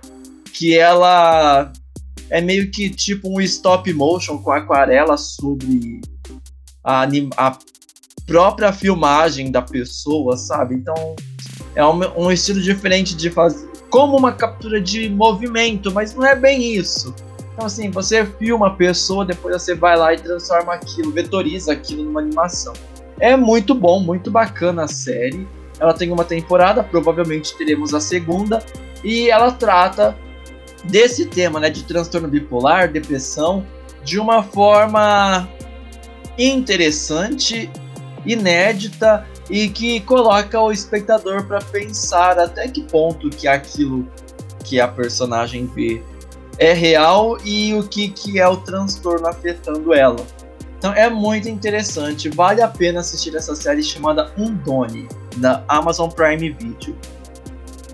que 0.54 0.77
ela 0.77 1.71
é 2.32 2.39
meio 2.39 2.72
que 2.72 2.89
tipo 2.89 3.30
um 3.30 3.41
stop 3.41 3.94
motion 3.94 4.38
com 4.38 4.52
aquarela 4.52 5.17
sobre 5.17 6.00
a, 6.82 7.06
a 7.38 7.58
própria 8.26 8.72
filmagem 8.72 9.52
da 9.52 9.62
pessoa, 9.62 10.38
sabe? 10.38 10.76
Então 10.76 11.15
é 11.76 11.86
um, 11.86 12.26
um 12.26 12.32
estilo 12.32 12.62
diferente 12.62 13.15
de 13.15 13.30
fazer. 13.30 13.70
Como 13.89 14.17
uma 14.17 14.32
captura 14.32 14.80
de 14.80 15.10
movimento, 15.10 15.91
mas 15.91 16.15
não 16.15 16.26
é 16.26 16.34
bem 16.34 16.74
isso. 16.74 17.13
Então, 17.54 17.65
assim, 17.65 17.91
você 17.91 18.26
filma 18.26 18.67
a 18.67 18.72
pessoa, 18.72 19.26
depois 19.26 19.62
você 19.62 19.76
vai 19.76 19.98
lá 19.98 20.13
e 20.13 20.17
transforma 20.17 20.74
aquilo, 20.74 21.12
vetoriza 21.12 21.74
aquilo 21.74 22.04
numa 22.04 22.22
animação. 22.22 22.72
É 23.20 23.36
muito 23.36 23.76
bom, 23.76 24.00
muito 24.00 24.32
bacana 24.32 24.86
a 24.86 24.88
série. 24.88 25.46
Ela 25.78 25.94
tem 25.94 26.10
uma 26.10 26.24
temporada, 26.24 26.82
provavelmente 26.82 27.58
teremos 27.58 27.94
a 27.94 28.00
segunda, 28.00 28.63
e 29.04 29.30
ela 29.30 29.52
trata 29.52 30.17
desse 30.84 31.26
tema, 31.26 31.60
né, 31.60 31.70
de 31.70 31.84
transtorno 31.84 32.28
bipolar, 32.28 32.91
depressão, 32.91 33.65
de 34.04 34.20
uma 34.20 34.44
forma 34.44 35.48
interessante, 36.38 37.70
inédita 38.26 39.26
e 39.50 39.70
que 39.70 40.00
coloca 40.02 40.60
o 40.60 40.72
espectador 40.72 41.46
para 41.46 41.60
pensar 41.60 42.39
até 42.39 42.67
que 42.67 42.84
ponto 42.84 43.30
que 43.30 43.48
aquilo 43.48 44.08
que 44.63 44.80
a 44.80 44.88
personagem 44.88 45.65
vê 45.67 46.02
é 46.58 46.74
real 46.74 47.38
e 47.44 47.74
o 47.74 47.84
que, 47.88 48.10
que 48.10 48.39
é 48.39 48.48
o 48.48 48.58
transtorno 48.58 49.28
afetando 49.28 49.94
ela. 49.94 50.26
Então 50.78 50.94
é 50.94 51.10
muito 51.10 51.48
interessante, 51.48 52.30
vale 52.30 52.62
a 52.62 52.67
pena 52.67 53.02
assistir 53.02 53.36
essa 53.36 53.56
série 53.56 53.84
chamada 53.84 54.32
Undone, 54.38 55.08
da 55.38 55.63
Amazon 55.67 56.10
Prime 56.10 56.52
Video. 56.52 56.98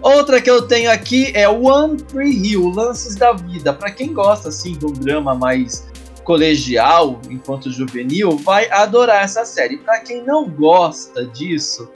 Outra 0.07 0.39
que 0.39 0.49
eu 0.49 0.65
tenho 0.65 0.89
aqui 0.89 1.33
é 1.33 1.49
One 1.49 1.97
Tree 1.97 2.31
Hill, 2.31 2.69
Lances 2.69 3.17
da 3.17 3.33
Vida. 3.33 3.73
Para 3.73 3.91
quem 3.91 4.13
gosta 4.13 4.47
assim 4.47 4.71
de 4.71 4.85
um 4.85 4.93
drama 4.93 5.35
mais 5.35 5.85
colegial, 6.23 7.19
enquanto 7.29 7.69
juvenil, 7.69 8.37
vai 8.37 8.71
adorar 8.71 9.25
essa 9.25 9.43
série. 9.43 9.75
Para 9.75 9.99
quem 9.99 10.23
não 10.23 10.47
gosta 10.47 11.25
disso, 11.25 11.91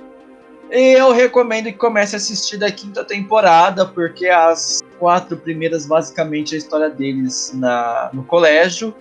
eu 0.69 1.13
recomendo 1.13 1.67
que 1.67 1.78
comece 1.78 2.13
a 2.13 2.17
assistir 2.17 2.58
da 2.58 2.69
quinta 2.69 3.06
temporada, 3.06 3.86
porque 3.86 4.28
as 4.28 4.82
quatro 5.00 5.38
primeiras 5.38 5.86
basicamente 5.86 6.54
é 6.54 6.56
a 6.56 6.58
história 6.58 6.89
deles 6.89 7.54
na, 7.56 8.10
no 8.12 8.26
colégio 8.26 8.93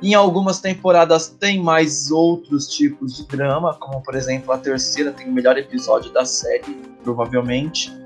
em 0.00 0.14
algumas 0.14 0.60
temporadas 0.60 1.28
tem 1.28 1.62
mais 1.62 2.10
outros 2.10 2.66
tipos 2.66 3.16
de 3.16 3.24
drama, 3.24 3.74
como 3.74 4.00
por 4.02 4.16
exemplo 4.16 4.52
a 4.52 4.58
terceira 4.58 5.12
tem 5.12 5.28
o 5.28 5.32
melhor 5.32 5.56
episódio 5.56 6.12
da 6.12 6.24
série, 6.24 6.76
provavelmente. 7.04 8.01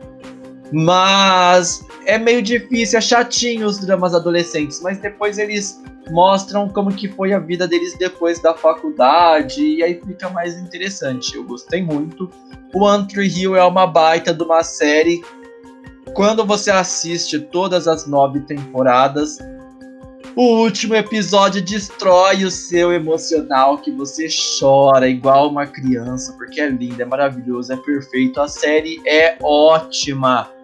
Mas 0.72 1.86
é 2.06 2.18
meio 2.18 2.42
difícil, 2.42 2.98
é 2.98 3.00
chatinho 3.00 3.66
os 3.66 3.78
dramas 3.78 4.14
adolescentes, 4.14 4.80
mas 4.82 4.98
depois 4.98 5.38
eles 5.38 5.80
mostram 6.10 6.68
como 6.68 6.92
que 6.92 7.08
foi 7.08 7.32
a 7.32 7.38
vida 7.38 7.66
deles 7.66 7.96
depois 7.98 8.40
da 8.40 8.54
faculdade 8.54 9.60
e 9.60 9.82
aí 9.82 10.00
fica 10.06 10.28
mais 10.30 10.56
interessante. 10.58 11.36
Eu 11.36 11.44
gostei 11.44 11.82
muito. 11.82 12.30
O 12.74 13.04
Tree 13.04 13.28
Hill 13.28 13.56
é 13.56 13.64
uma 13.64 13.86
baita 13.86 14.32
de 14.34 14.42
uma 14.42 14.62
série. 14.62 15.22
Quando 16.14 16.44
você 16.44 16.70
assiste 16.70 17.38
todas 17.38 17.88
as 17.88 18.06
nove 18.06 18.40
temporadas, 18.40 19.38
o 20.36 20.60
último 20.60 20.94
episódio 20.94 21.62
destrói 21.62 22.44
o 22.44 22.50
seu 22.50 22.92
emocional, 22.92 23.78
que 23.78 23.90
você 23.90 24.28
chora 24.58 25.08
igual 25.08 25.48
uma 25.48 25.66
criança, 25.66 26.32
porque 26.34 26.60
é 26.60 26.68
lindo, 26.68 27.00
é 27.00 27.04
maravilhoso, 27.04 27.72
é 27.72 27.76
perfeito. 27.76 28.40
A 28.40 28.46
série 28.46 29.00
é 29.06 29.36
ótima. 29.42 30.55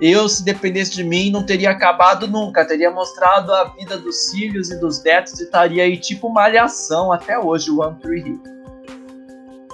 Eu, 0.00 0.28
se 0.28 0.42
dependesse 0.42 0.92
de 0.92 1.04
mim, 1.04 1.30
não 1.30 1.44
teria 1.44 1.70
acabado 1.70 2.26
nunca. 2.26 2.64
Teria 2.64 2.90
mostrado 2.90 3.52
a 3.52 3.64
vida 3.64 3.98
dos 3.98 4.30
filhos 4.30 4.70
e 4.70 4.80
dos 4.80 5.02
netos 5.02 5.38
e 5.38 5.44
estaria 5.44 5.82
aí 5.82 5.98
tipo 5.98 6.30
malhação 6.30 7.12
até 7.12 7.38
hoje, 7.38 7.70
o 7.70 7.80
One 7.80 7.96
Tree 8.00 8.20
Hill. 8.20 8.42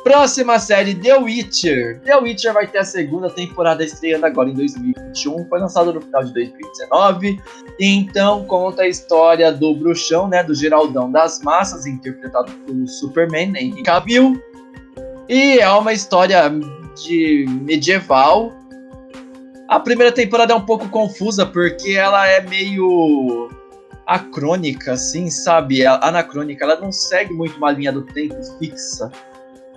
Próxima 0.07 0.61
série, 0.61 0.95
The 0.95 1.19
Witcher. 1.19 2.01
The 2.03 2.17
Witcher 2.19 2.53
vai 2.53 2.65
ter 2.67 2.79
a 2.79 2.85
segunda 2.85 3.29
temporada 3.29 3.83
estreando 3.83 4.25
agora 4.25 4.49
em 4.49 4.55
2021. 4.55 5.49
Foi 5.49 5.59
lançado 5.59 5.93
no 5.93 6.01
final 6.01 6.23
de 6.23 6.33
2019. 6.33 7.41
Então 7.81 8.45
conta 8.45 8.83
a 8.83 8.89
história 8.89 9.51
do 9.51 9.75
bruxão, 9.75 10.29
né, 10.29 10.45
do 10.45 10.55
Geraldão 10.55 11.11
das 11.11 11.41
Massas, 11.43 11.87
interpretado 11.87 12.53
pelo 12.53 12.87
Superman, 12.87 13.53
Henry 13.57 13.83
Cavill. 13.83 14.41
E 15.29 15.59
é 15.59 15.69
uma 15.71 15.93
história 15.93 16.53
de 17.05 17.45
medieval. 17.63 18.53
A 19.69 19.81
primeira 19.81 20.13
temporada 20.13 20.53
é 20.53 20.57
um 20.57 20.65
pouco 20.65 20.89
confusa 20.89 21.45
porque 21.45 21.93
ela 21.93 22.27
é 22.29 22.41
meio 22.41 23.51
acrônica, 24.07 24.93
assim, 24.93 25.29
sabe? 25.29 25.85
Anacrônica. 25.85 26.65
Ela 26.65 26.81
não 26.81 26.93
segue 26.93 27.33
muito 27.33 27.57
uma 27.57 27.73
linha 27.73 27.93
do 27.93 28.03
tempo 28.03 28.37
fixa. 28.59 29.11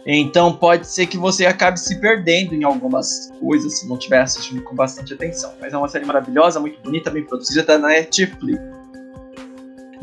Então 0.05 0.53
pode 0.53 0.87
ser 0.87 1.07
que 1.07 1.17
você 1.17 1.45
acabe 1.45 1.79
se 1.79 1.99
perdendo 1.99 2.53
em 2.53 2.63
algumas 2.63 3.31
coisas 3.39 3.79
se 3.79 3.87
não 3.87 3.97
estiver 3.97 4.21
assistindo 4.21 4.61
com 4.61 4.75
bastante 4.75 5.13
atenção. 5.13 5.53
Mas 5.59 5.73
é 5.73 5.77
uma 5.77 5.87
série 5.87 6.05
maravilhosa, 6.05 6.59
muito 6.59 6.79
bonita, 6.81 7.09
bem 7.09 7.25
produzida, 7.25 7.63
tá 7.63 7.77
na 7.77 7.89
Netflix. 7.89 8.78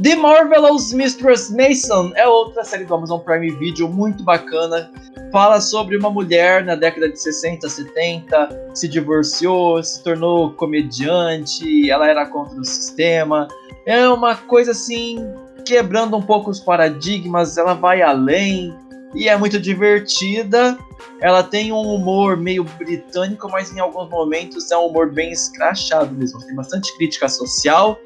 The 0.02 0.14
Marvelous 0.14 0.92
Mistress 0.92 1.50
Mason 1.50 2.12
é 2.16 2.28
outra 2.28 2.62
série 2.64 2.84
do 2.84 2.94
Amazon 2.94 3.18
Prime 3.18 3.50
Video 3.52 3.88
muito 3.88 4.22
bacana. 4.22 4.90
Fala 5.32 5.58
sobre 5.58 5.96
uma 5.96 6.10
mulher 6.10 6.62
na 6.62 6.74
década 6.74 7.08
de 7.08 7.18
60, 7.18 7.66
70, 7.66 8.72
se 8.74 8.88
divorciou, 8.88 9.82
se 9.82 10.02
tornou 10.04 10.52
comediante, 10.52 11.90
ela 11.90 12.10
era 12.10 12.26
contra 12.26 12.60
o 12.60 12.64
sistema. 12.64 13.48
É 13.86 14.06
uma 14.06 14.36
coisa 14.36 14.72
assim, 14.72 15.32
quebrando 15.64 16.14
um 16.14 16.22
pouco 16.22 16.50
os 16.50 16.60
paradigmas, 16.60 17.56
ela 17.56 17.72
vai 17.72 18.02
além 18.02 18.76
e 19.14 19.30
é 19.30 19.36
muito 19.36 19.58
divertida. 19.58 20.76
Ela 21.22 21.42
tem 21.42 21.72
um 21.72 21.80
humor 21.80 22.36
meio 22.36 22.64
britânico, 22.64 23.48
mas 23.50 23.74
em 23.74 23.80
alguns 23.80 24.10
momentos 24.10 24.70
é 24.70 24.76
um 24.76 24.88
humor 24.88 25.10
bem 25.10 25.32
escrachado 25.32 26.14
mesmo. 26.14 26.38
Tem 26.44 26.54
bastante 26.54 26.94
crítica 26.98 27.30
social. 27.30 27.98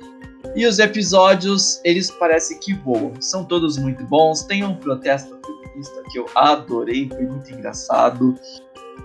E 0.55 0.67
os 0.67 0.79
episódios, 0.79 1.81
eles 1.85 2.11
parecem 2.11 2.59
que 2.59 2.75
voam. 2.75 3.13
São 3.21 3.45
todos 3.45 3.79
muito 3.79 4.05
bons. 4.05 4.43
Tem 4.43 4.65
um 4.65 4.75
protesto 4.75 5.39
feminista 5.45 6.03
que 6.11 6.19
eu 6.19 6.27
adorei, 6.35 7.09
foi 7.09 7.27
muito 7.27 7.53
engraçado. 7.53 8.35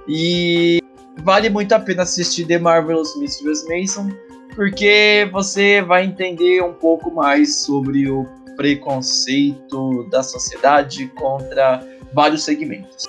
E 0.07 0.81
vale 1.23 1.49
muito 1.49 1.73
a 1.73 1.79
pena 1.79 2.03
assistir 2.03 2.45
The 2.45 2.57
Marvelous 2.57 3.15
Mistress 3.17 3.65
Mason, 3.67 4.09
porque 4.55 5.29
você 5.31 5.81
vai 5.81 6.05
entender 6.05 6.61
um 6.63 6.73
pouco 6.73 7.11
mais 7.11 7.57
sobre 7.57 8.09
o 8.09 8.25
preconceito 8.55 10.07
da 10.09 10.23
sociedade 10.23 11.07
contra 11.09 11.85
vários 12.13 12.43
segmentos. 12.43 13.05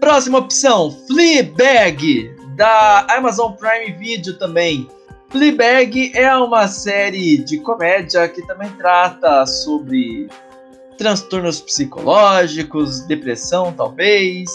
Próxima 0.00 0.38
opção, 0.38 0.90
Fleabag, 1.06 2.34
da 2.56 3.06
Amazon 3.10 3.52
Prime 3.52 3.92
Video 3.92 4.38
também. 4.38 4.88
Fleabag 5.30 6.10
é 6.16 6.36
uma 6.36 6.66
série 6.66 7.38
de 7.38 7.58
comédia 7.58 8.28
que 8.28 8.44
também 8.48 8.68
trata 8.72 9.46
sobre 9.46 10.28
transtornos 10.98 11.60
psicológicos, 11.60 13.02
depressão 13.06 13.72
talvez. 13.72 14.50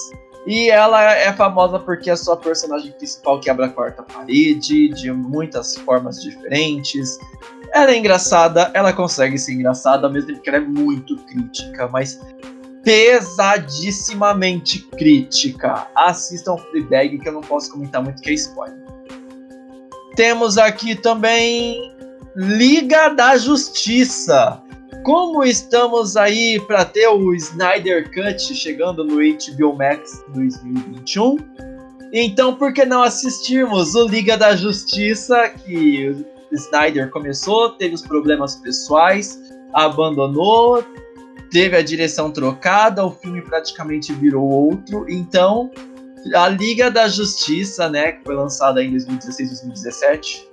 E 0.45 0.69
ela 0.69 1.01
é 1.13 1.31
famosa 1.31 1.79
porque 1.79 2.09
a 2.09 2.17
sua 2.17 2.35
personagem 2.35 2.91
principal 2.91 3.39
quebra 3.39 3.67
a 3.67 3.69
quarta 3.69 4.03
parede 4.03 4.89
de 4.89 5.11
muitas 5.13 5.77
formas 5.77 6.21
diferentes. 6.21 7.17
Ela 7.73 7.91
é 7.91 7.97
engraçada, 7.97 8.69
ela 8.73 8.91
consegue 8.91 9.37
ser 9.37 9.53
engraçada, 9.53 10.09
mesmo 10.09 10.37
que 10.39 10.49
ela 10.49 10.57
é 10.57 10.61
muito 10.61 11.15
crítica, 11.23 11.87
mas 11.87 12.19
pesadissimamente 12.83 14.79
crítica. 14.97 15.87
Assistam 15.95 16.57
Fleabag 16.57 17.17
que 17.17 17.29
eu 17.29 17.33
não 17.33 17.41
posso 17.41 17.71
comentar 17.71 18.03
muito 18.03 18.21
que 18.21 18.29
é 18.29 18.33
spoiler. 18.33 18.94
Temos 20.15 20.57
aqui 20.57 20.95
também 20.95 21.93
Liga 22.37 23.09
da 23.09 23.37
Justiça. 23.37 24.61
Como 25.03 25.43
estamos 25.43 26.15
aí 26.15 26.59
para 26.61 26.85
ter 26.85 27.07
o 27.09 27.35
Snyder 27.35 28.09
Cut 28.11 28.55
chegando 28.55 29.03
no 29.03 29.17
HBO 29.17 29.75
Max 29.75 30.23
2021, 30.33 31.37
então 32.13 32.55
por 32.55 32.73
que 32.73 32.85
não 32.85 33.03
assistirmos 33.03 33.93
o 33.93 34.07
Liga 34.07 34.37
da 34.37 34.55
Justiça 34.55 35.49
que 35.49 36.15
Snyder 36.51 37.09
começou, 37.09 37.71
teve 37.71 37.93
os 37.93 38.01
problemas 38.01 38.55
pessoais, 38.55 39.37
abandonou, 39.73 40.81
teve 41.51 41.75
a 41.75 41.83
direção 41.83 42.31
trocada, 42.31 43.05
o 43.05 43.11
filme 43.11 43.41
praticamente 43.41 44.13
virou 44.13 44.47
outro. 44.47 45.05
Então, 45.09 45.69
a 46.33 46.47
Liga 46.49 46.89
da 46.89 47.07
Justiça, 47.07 47.89
né, 47.89 48.13
que 48.13 48.23
foi 48.23 48.35
lançada 48.35 48.83
em 48.83 48.91
2016, 48.91 49.49
2017, 49.49 50.49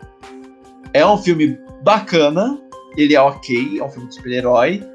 é 0.92 1.06
um 1.06 1.16
filme 1.16 1.58
bacana, 1.82 2.60
ele 2.96 3.14
é 3.14 3.20
ok, 3.20 3.78
é 3.78 3.84
um 3.84 3.88
filme 3.88 4.08
de 4.08 4.14
super-herói. 4.16 4.86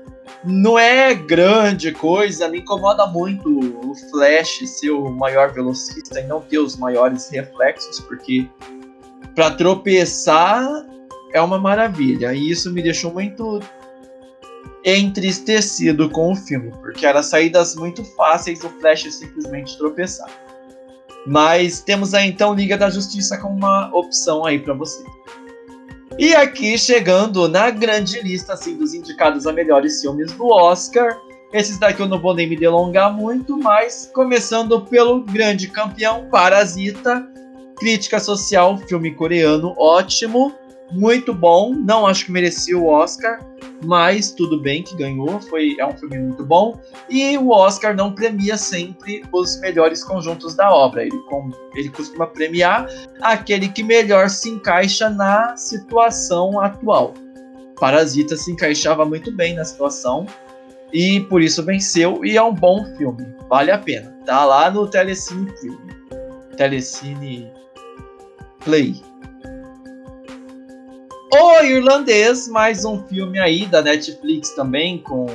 Não 0.44 0.78
é 0.78 1.14
grande 1.16 1.92
coisa, 1.92 2.48
me 2.48 2.60
incomoda 2.60 3.08
muito 3.08 3.50
o 3.60 3.96
Flash 4.12 4.60
ser 4.66 4.92
o 4.92 5.10
maior 5.10 5.52
velocista 5.52 6.20
e 6.20 6.28
não 6.28 6.42
ter 6.42 6.60
os 6.60 6.78
maiores 6.78 7.30
reflexos, 7.30 8.00
porque 8.02 8.48
para 9.34 9.52
tropeçar 9.52 10.86
é 11.34 11.42
uma 11.42 11.58
maravilha. 11.58 12.34
E 12.34 12.52
isso 12.52 12.72
me 12.72 12.84
deixou 12.84 13.12
muito 13.12 13.60
entristecido 14.86 16.10
com 16.10 16.32
o 16.32 16.36
filme, 16.36 16.72
porque 16.82 17.06
eram 17.06 17.24
saídas 17.24 17.76
muito 17.76 18.04
fáceis 18.16 18.60
do 18.60 18.70
Flash 18.70 19.14
simplesmente 19.16 19.78
tropeçar. 19.78 20.30
Mas 21.28 21.82
temos 21.82 22.14
aí 22.14 22.30
então 22.30 22.54
Liga 22.56 22.78
da 22.78 22.90
Justiça 22.90 23.38
como 23.38 23.56
uma 23.56 23.94
opção 23.94 24.46
aí 24.46 24.58
para 24.58 24.74
você. 24.74 25.04
E 26.18 26.34
aqui 26.34 26.78
chegando 26.78 27.48
na 27.50 27.70
grande 27.70 28.22
lista 28.22 28.54
assim 28.54 28.76
dos 28.78 28.94
indicados 28.94 29.46
a 29.46 29.52
melhores 29.52 30.02
filmes 30.02 30.32
do 30.32 30.48
Oscar. 30.48 31.20
Esses 31.52 31.78
daqui 31.78 32.02
eu 32.02 32.08
não 32.08 32.20
vou 32.20 32.34
nem 32.34 32.48
me 32.48 32.56
delongar 32.56 33.14
muito, 33.14 33.58
mas 33.58 34.10
começando 34.14 34.82
pelo 34.82 35.22
grande 35.22 35.68
campeão 35.68 36.28
Parasita, 36.30 37.28
crítica 37.78 38.20
social, 38.20 38.78
filme 38.78 39.14
coreano 39.14 39.76
ótimo 39.78 40.56
muito 40.92 41.34
bom. 41.34 41.74
Não 41.74 42.06
acho 42.06 42.26
que 42.26 42.32
merecia 42.32 42.78
o 42.78 42.88
Oscar, 42.88 43.40
mas 43.84 44.32
tudo 44.32 44.60
bem 44.60 44.84
que 44.84 44.96
ganhou. 44.96 45.40
Foi 45.42 45.76
é 45.80 45.86
um 45.86 45.96
filme 45.98 46.20
muito 46.20 46.46
bom. 46.46 46.80
E 47.10 47.38
o 47.38 47.50
Oscar 47.50 47.96
não 47.96 48.14
premia 48.14 48.58
sempre 48.58 49.24
os 49.32 49.60
melhores 49.60 50.04
conjuntos 50.04 50.56
da 50.56 50.74
obra. 50.74 51.04
Ele, 51.04 51.18
com, 51.30 51.52
ele 51.76 51.90
costuma 51.90 52.28
premiar 52.28 52.88
aquele 53.22 53.70
que 53.70 53.84
melhor 53.84 54.30
se 54.30 54.50
encaixa 54.50 55.10
na 55.10 55.56
situação 55.58 56.60
atual. 56.60 57.14
Parasita 57.80 58.36
se 58.36 58.52
encaixava 58.52 59.06
muito 59.06 59.32
bem 59.36 59.54
na 59.54 59.64
situação 59.64 60.26
e 60.92 61.20
por 61.22 61.42
isso 61.42 61.64
venceu. 61.64 62.24
E 62.26 62.38
é 62.38 62.42
um 62.42 62.54
bom 62.54 62.86
filme, 62.98 63.26
vale 63.48 63.72
a 63.72 63.78
pena. 63.78 64.16
Tá 64.26 64.46
lá 64.46 64.72
no 64.72 64.88
Telecine 64.88 65.52
Telecine 66.58 67.52
Play. 68.64 69.07
O 71.34 71.62
Irlandês, 71.62 72.48
mais 72.48 72.86
um 72.86 73.04
filme 73.06 73.38
aí 73.38 73.66
da 73.66 73.82
Netflix 73.82 74.52
também, 74.52 75.00
com 75.00 75.28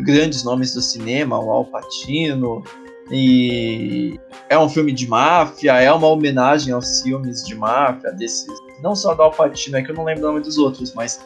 grandes 0.00 0.44
nomes 0.44 0.74
do 0.74 0.82
cinema, 0.82 1.38
o 1.38 1.50
Al 1.50 1.64
Pacino. 1.64 2.62
E 3.10 4.20
é 4.50 4.58
um 4.58 4.68
filme 4.68 4.92
de 4.92 5.08
máfia, 5.08 5.80
é 5.80 5.90
uma 5.90 6.06
homenagem 6.06 6.74
aos 6.74 7.00
filmes 7.00 7.42
de 7.44 7.54
máfia, 7.54 8.12
desses. 8.12 8.46
Não 8.82 8.94
só 8.94 9.14
do 9.14 9.22
Al 9.22 9.30
Pacino, 9.30 9.78
é 9.78 9.82
que 9.82 9.90
eu 9.90 9.94
não 9.94 10.04
lembro 10.04 10.24
o 10.24 10.32
nome 10.32 10.40
dos 10.40 10.58
outros, 10.58 10.92
mas. 10.92 11.24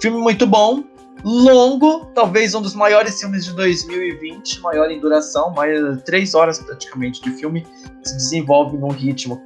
Filme 0.00 0.18
muito 0.18 0.44
bom, 0.44 0.82
longo, 1.22 2.06
talvez 2.14 2.54
um 2.54 2.62
dos 2.62 2.74
maiores 2.74 3.20
filmes 3.20 3.44
de 3.44 3.54
2020, 3.54 4.60
maior 4.60 4.90
em 4.90 4.98
duração, 4.98 5.52
mais 5.52 6.02
três 6.02 6.34
horas 6.34 6.58
praticamente 6.58 7.22
de 7.22 7.30
filme, 7.30 7.64
se 8.02 8.16
desenvolve 8.16 8.76
num 8.76 8.88
ritmo 8.88 9.40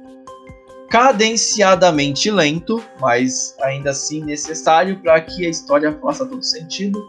cadenciadamente 0.89 2.31
lento, 2.31 2.81
mas 2.99 3.55
ainda 3.61 3.91
assim 3.91 4.23
necessário 4.23 4.99
para 4.99 5.19
que 5.21 5.45
a 5.45 5.49
história 5.49 5.97
faça 6.01 6.25
todo 6.25 6.41
sentido. 6.43 6.99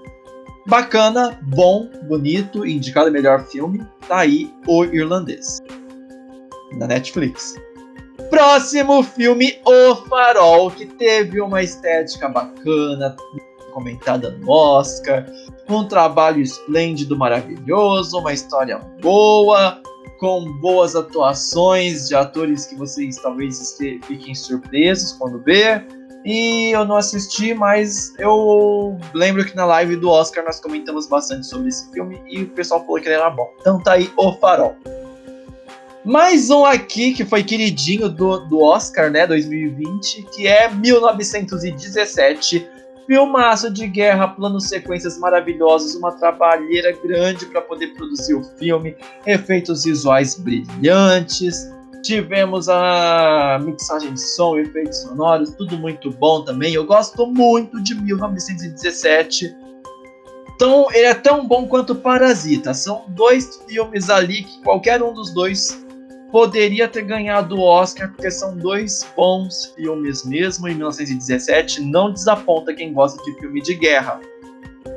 Bacana, 0.66 1.38
bom, 1.42 1.88
bonito, 2.06 2.66
indicado 2.66 3.10
melhor 3.10 3.46
filme, 3.46 3.86
tá 4.06 4.18
aí 4.18 4.52
O 4.66 4.84
Irlandês, 4.84 5.58
na 6.72 6.86
Netflix. 6.86 7.54
Próximo 8.28 9.02
filme, 9.02 9.58
O 9.64 9.94
Farol, 10.08 10.70
que 10.70 10.84
teve 10.84 11.40
uma 11.40 11.62
estética 11.62 12.28
bacana, 12.28 13.16
comentada 13.72 14.30
no 14.32 14.50
Oscar, 14.50 15.24
um 15.70 15.86
trabalho 15.86 16.42
esplêndido, 16.42 17.16
maravilhoso, 17.16 18.18
uma 18.18 18.32
história 18.32 18.78
boa, 19.00 19.80
com 20.18 20.52
boas 20.52 20.94
atuações 20.96 22.08
de 22.08 22.14
atores 22.14 22.66
que 22.66 22.74
vocês 22.74 23.16
talvez 23.16 23.76
fiquem 24.06 24.34
surpresos 24.34 25.12
quando 25.12 25.42
ver. 25.42 25.86
E 26.24 26.74
eu 26.74 26.84
não 26.84 26.96
assisti, 26.96 27.54
mas 27.54 28.12
eu 28.18 28.98
lembro 29.14 29.44
que 29.44 29.54
na 29.54 29.64
live 29.64 29.96
do 29.96 30.10
Oscar 30.10 30.44
nós 30.44 30.60
comentamos 30.60 31.06
bastante 31.06 31.46
sobre 31.46 31.68
esse 31.68 31.90
filme 31.92 32.20
e 32.26 32.42
o 32.42 32.48
pessoal 32.48 32.84
falou 32.84 33.00
que 33.00 33.06
ele 33.08 33.14
era 33.14 33.30
bom. 33.30 33.48
Então 33.60 33.80
tá 33.80 33.92
aí 33.92 34.12
O 34.16 34.32
Farol. 34.34 34.76
Mais 36.04 36.48
um 36.50 36.64
aqui 36.64 37.12
que 37.12 37.24
foi 37.24 37.42
queridinho 37.42 38.08
do, 38.08 38.38
do 38.46 38.60
Oscar, 38.62 39.10
né, 39.10 39.26
2020, 39.26 40.22
que 40.34 40.46
é 40.46 40.68
1917. 40.68 42.66
Filmaço 43.08 43.72
de 43.72 43.88
guerra, 43.88 44.28
planos 44.28 44.68
sequências 44.68 45.18
maravilhosos, 45.18 45.94
uma 45.94 46.12
trabalheira 46.12 46.92
grande 46.92 47.46
para 47.46 47.62
poder 47.62 47.94
produzir 47.94 48.34
o 48.34 48.44
filme, 48.58 48.94
efeitos 49.26 49.84
visuais 49.84 50.38
brilhantes. 50.38 51.72
Tivemos 52.02 52.68
a 52.68 53.58
mixagem 53.64 54.12
de 54.12 54.20
som, 54.20 54.58
efeitos 54.58 54.98
sonoros, 54.98 55.54
tudo 55.54 55.78
muito 55.78 56.10
bom 56.10 56.44
também. 56.44 56.74
Eu 56.74 56.84
gosto 56.84 57.26
muito 57.26 57.82
de 57.82 57.94
1917. 57.94 59.56
Então, 60.54 60.88
ele 60.92 61.06
é 61.06 61.14
tão 61.14 61.48
bom 61.48 61.66
quanto 61.66 61.94
Parasita. 61.94 62.74
São 62.74 63.06
dois 63.08 63.58
filmes 63.66 64.10
ali 64.10 64.42
que 64.42 64.60
qualquer 64.62 65.02
um 65.02 65.14
dos 65.14 65.32
dois 65.32 65.82
poderia 66.30 66.86
ter 66.88 67.02
ganhado 67.02 67.56
o 67.56 67.62
Oscar, 67.62 68.10
porque 68.12 68.30
são 68.30 68.56
dois 68.56 69.06
bons 69.16 69.72
filmes 69.74 70.24
mesmo. 70.24 70.68
Em 70.68 70.74
1917, 70.74 71.82
não 71.82 72.12
desaponta 72.12 72.74
quem 72.74 72.92
gosta 72.92 73.22
de 73.22 73.38
filme 73.38 73.60
de 73.60 73.74
guerra. 73.74 74.20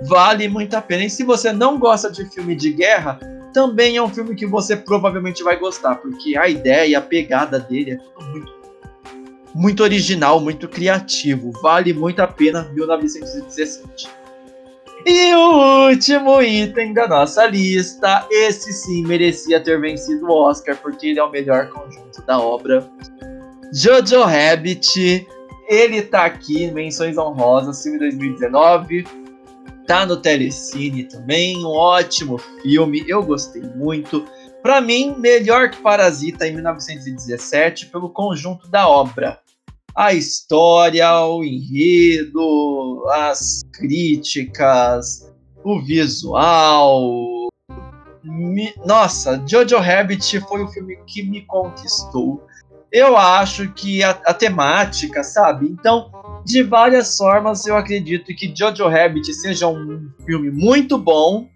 Vale 0.03 0.47
muito 0.47 0.75
a 0.75 0.81
pena. 0.81 1.05
E 1.05 1.09
se 1.09 1.23
você 1.23 1.51
não 1.51 1.77
gosta 1.77 2.11
de 2.11 2.25
filme 2.25 2.55
de 2.55 2.71
guerra, 2.71 3.19
também 3.53 3.97
é 3.97 4.01
um 4.01 4.09
filme 4.09 4.35
que 4.35 4.45
você 4.45 4.75
provavelmente 4.75 5.43
vai 5.43 5.57
gostar, 5.57 5.95
porque 5.95 6.37
a 6.37 6.47
ideia, 6.47 6.97
a 6.97 7.01
pegada 7.01 7.59
dele 7.59 7.91
é 7.91 7.97
tudo 7.97 8.25
muito, 8.31 8.53
muito 9.53 9.83
original, 9.83 10.39
muito 10.39 10.67
criativo. 10.67 11.51
Vale 11.61 11.93
muito 11.93 12.21
a 12.21 12.27
pena 12.27 12.63
1917. 12.73 14.20
E 15.05 15.33
o 15.33 15.87
último 15.89 16.41
item 16.41 16.93
da 16.93 17.07
nossa 17.07 17.45
lista, 17.47 18.27
esse 18.29 18.71
sim 18.71 19.03
merecia 19.05 19.59
ter 19.59 19.79
vencido 19.79 20.27
o 20.27 20.31
Oscar, 20.31 20.77
porque 20.77 21.07
ele 21.07 21.19
é 21.19 21.23
o 21.23 21.31
melhor 21.31 21.69
conjunto 21.69 22.21
da 22.21 22.39
obra. 22.39 22.87
Jojo 23.73 24.23
Rabbit, 24.23 25.27
ele 25.67 26.01
tá 26.03 26.25
aqui, 26.25 26.69
menções 26.71 27.17
honrosas, 27.17 27.81
filme 27.81 27.97
2019. 27.97 29.05
Tá 29.87 30.05
no 30.05 30.17
Telecine 30.17 31.05
também, 31.05 31.57
um 31.65 31.69
ótimo 31.69 32.37
filme, 32.37 33.03
eu 33.07 33.23
gostei 33.23 33.63
muito. 33.75 34.25
Para 34.61 34.79
mim, 34.79 35.15
melhor 35.17 35.71
que 35.71 35.81
Parasita 35.81 36.47
em 36.47 36.53
1917 36.53 37.87
pelo 37.87 38.09
conjunto 38.09 38.67
da 38.67 38.87
obra 38.87 39.39
a 39.95 40.13
história, 40.13 41.09
o 41.25 41.43
enredo, 41.43 43.05
as 43.11 43.61
críticas, 43.73 45.31
o 45.63 45.81
visual. 45.81 47.49
Me... 48.23 48.73
Nossa, 48.85 49.43
Jojo 49.47 49.77
Rabbit 49.77 50.39
foi 50.41 50.63
o 50.63 50.67
filme 50.67 50.97
que 51.07 51.23
me 51.23 51.41
conquistou. 51.41 52.45
Eu 52.91 53.15
acho 53.15 53.71
que 53.73 54.03
a, 54.03 54.11
a, 54.11 54.33
temática, 54.33 55.23
sabe? 55.23 55.67
Então, 55.67 56.11
de 56.45 56.61
várias 56.61 57.15
formas, 57.15 57.65
eu 57.65 57.75
acredito 57.75 58.35
que 58.35 58.53
Jojo 58.53 58.87
Rabbit 58.87 59.33
seja 59.33 59.67
um 59.67 60.09
filme 60.25 60.51
muito 60.51 60.97
bom. 60.97 61.47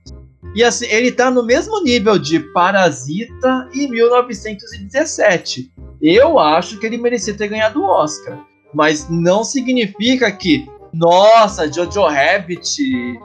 E 0.56 0.64
assim, 0.64 0.86
ele 0.86 1.12
tá 1.12 1.30
no 1.30 1.44
mesmo 1.46 1.84
nível 1.84 2.18
de 2.18 2.40
Parasita 2.40 3.70
e 3.74 3.88
1917 3.88 5.70
eu 6.08 6.38
acho 6.38 6.80
que 6.80 6.86
ele 6.86 6.98
merecia 6.98 7.34
ter 7.34 7.48
ganhado 7.48 7.82
o 7.82 7.86
Oscar. 7.86 8.46
Mas 8.74 9.10
não 9.10 9.44
significa 9.44 10.32
que, 10.32 10.70
nossa, 10.94 11.72
Jojo 11.72 12.06
Rabbit 12.06 13.20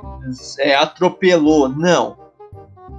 é, 0.58 0.74
atropelou. 0.74 1.68
Não. 1.68 2.16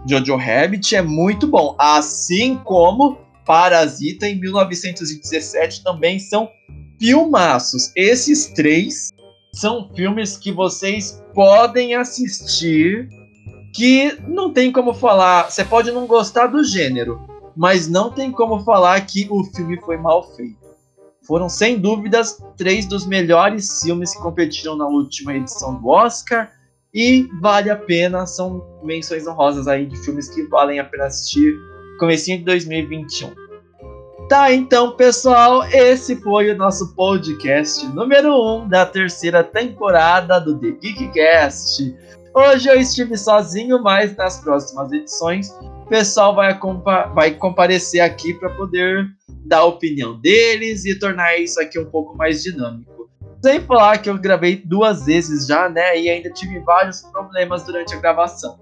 Jojo 0.08 0.36
Rabbit 0.36 0.96
é 0.96 1.02
muito 1.02 1.48
bom. 1.48 1.76
Assim 1.80 2.58
como 2.58 3.18
Parasita 3.46 4.28
em 4.28 4.40
1917 4.40 5.84
também 5.84 6.20
são 6.20 6.50
filmaços. 7.00 7.92
Esses 7.96 8.48
três 8.48 9.10
são 9.54 9.90
filmes 9.96 10.38
que 10.38 10.52
vocês 10.52 11.24
podem 11.34 11.96
assistir 11.96 13.10
que 13.74 14.18
não 14.28 14.52
tem 14.52 14.72
como 14.72 14.94
falar. 14.94 15.50
Você 15.50 15.64
pode 15.64 15.92
não 15.92 16.06
gostar 16.06 16.48
do 16.48 16.64
gênero, 16.64 17.20
mas 17.56 17.88
não 17.88 18.12
tem 18.12 18.32
como 18.32 18.64
falar 18.64 19.00
que 19.02 19.28
o 19.30 19.44
filme 19.44 19.80
foi 19.82 19.98
mal 19.98 20.24
feito. 20.36 20.60
Foram, 21.24 21.48
sem 21.48 21.80
dúvidas, 21.80 22.44
três 22.58 22.86
dos 22.86 23.06
melhores 23.06 23.82
filmes 23.82 24.14
que 24.14 24.22
competiram 24.22 24.76
na 24.76 24.88
última 24.88 25.36
edição 25.36 25.76
do 25.76 25.88
Oscar 25.88 26.52
e 26.94 27.30
vale 27.40 27.70
a 27.70 27.76
pena, 27.76 28.26
são 28.26 28.66
menções 28.84 29.26
honrosas 29.26 29.68
aí 29.68 29.86
de 29.86 29.96
filmes 30.04 30.30
que 30.30 30.44
valem 30.44 30.80
a 30.80 30.84
pena 30.84 31.06
assistir 31.06 31.56
comecinho 32.00 32.40
de 32.40 32.46
2021. 32.46 33.34
Tá, 34.28 34.52
então, 34.52 34.96
pessoal, 34.96 35.64
esse 35.66 36.16
foi 36.16 36.52
o 36.52 36.58
nosso 36.58 36.96
podcast 36.96 37.86
número 37.88 38.34
1 38.34 38.56
um 38.56 38.68
da 38.68 38.86
terceira 38.86 39.44
temporada 39.44 40.40
do 40.40 40.58
The 40.58 40.72
Geekcast. 40.72 41.96
Hoje 42.34 42.70
eu 42.70 42.80
estive 42.80 43.18
sozinho, 43.18 43.82
mas 43.82 44.16
nas 44.16 44.40
próximas 44.40 44.92
edições 44.92 45.54
pessoal 45.92 46.34
vai, 46.34 46.58
vai 47.14 47.32
comparecer 47.32 48.00
aqui 48.00 48.34
para 48.34 48.50
poder 48.52 49.06
dar 49.46 49.58
a 49.58 49.66
opinião 49.66 50.18
deles 50.22 50.86
e 50.86 50.98
tornar 50.98 51.38
isso 51.38 51.60
aqui 51.60 51.78
um 51.78 51.84
pouco 51.84 52.16
mais 52.16 52.42
dinâmico. 52.42 53.10
Sem 53.44 53.60
falar 53.60 53.98
que 53.98 54.10
eu 54.10 54.18
gravei 54.18 54.56
duas 54.56 55.06
vezes 55.06 55.46
já, 55.46 55.68
né? 55.68 56.00
E 56.00 56.10
ainda 56.10 56.30
tive 56.30 56.60
vários 56.60 57.02
problemas 57.02 57.64
durante 57.64 57.94
a 57.94 58.00
gravação. 58.00 58.58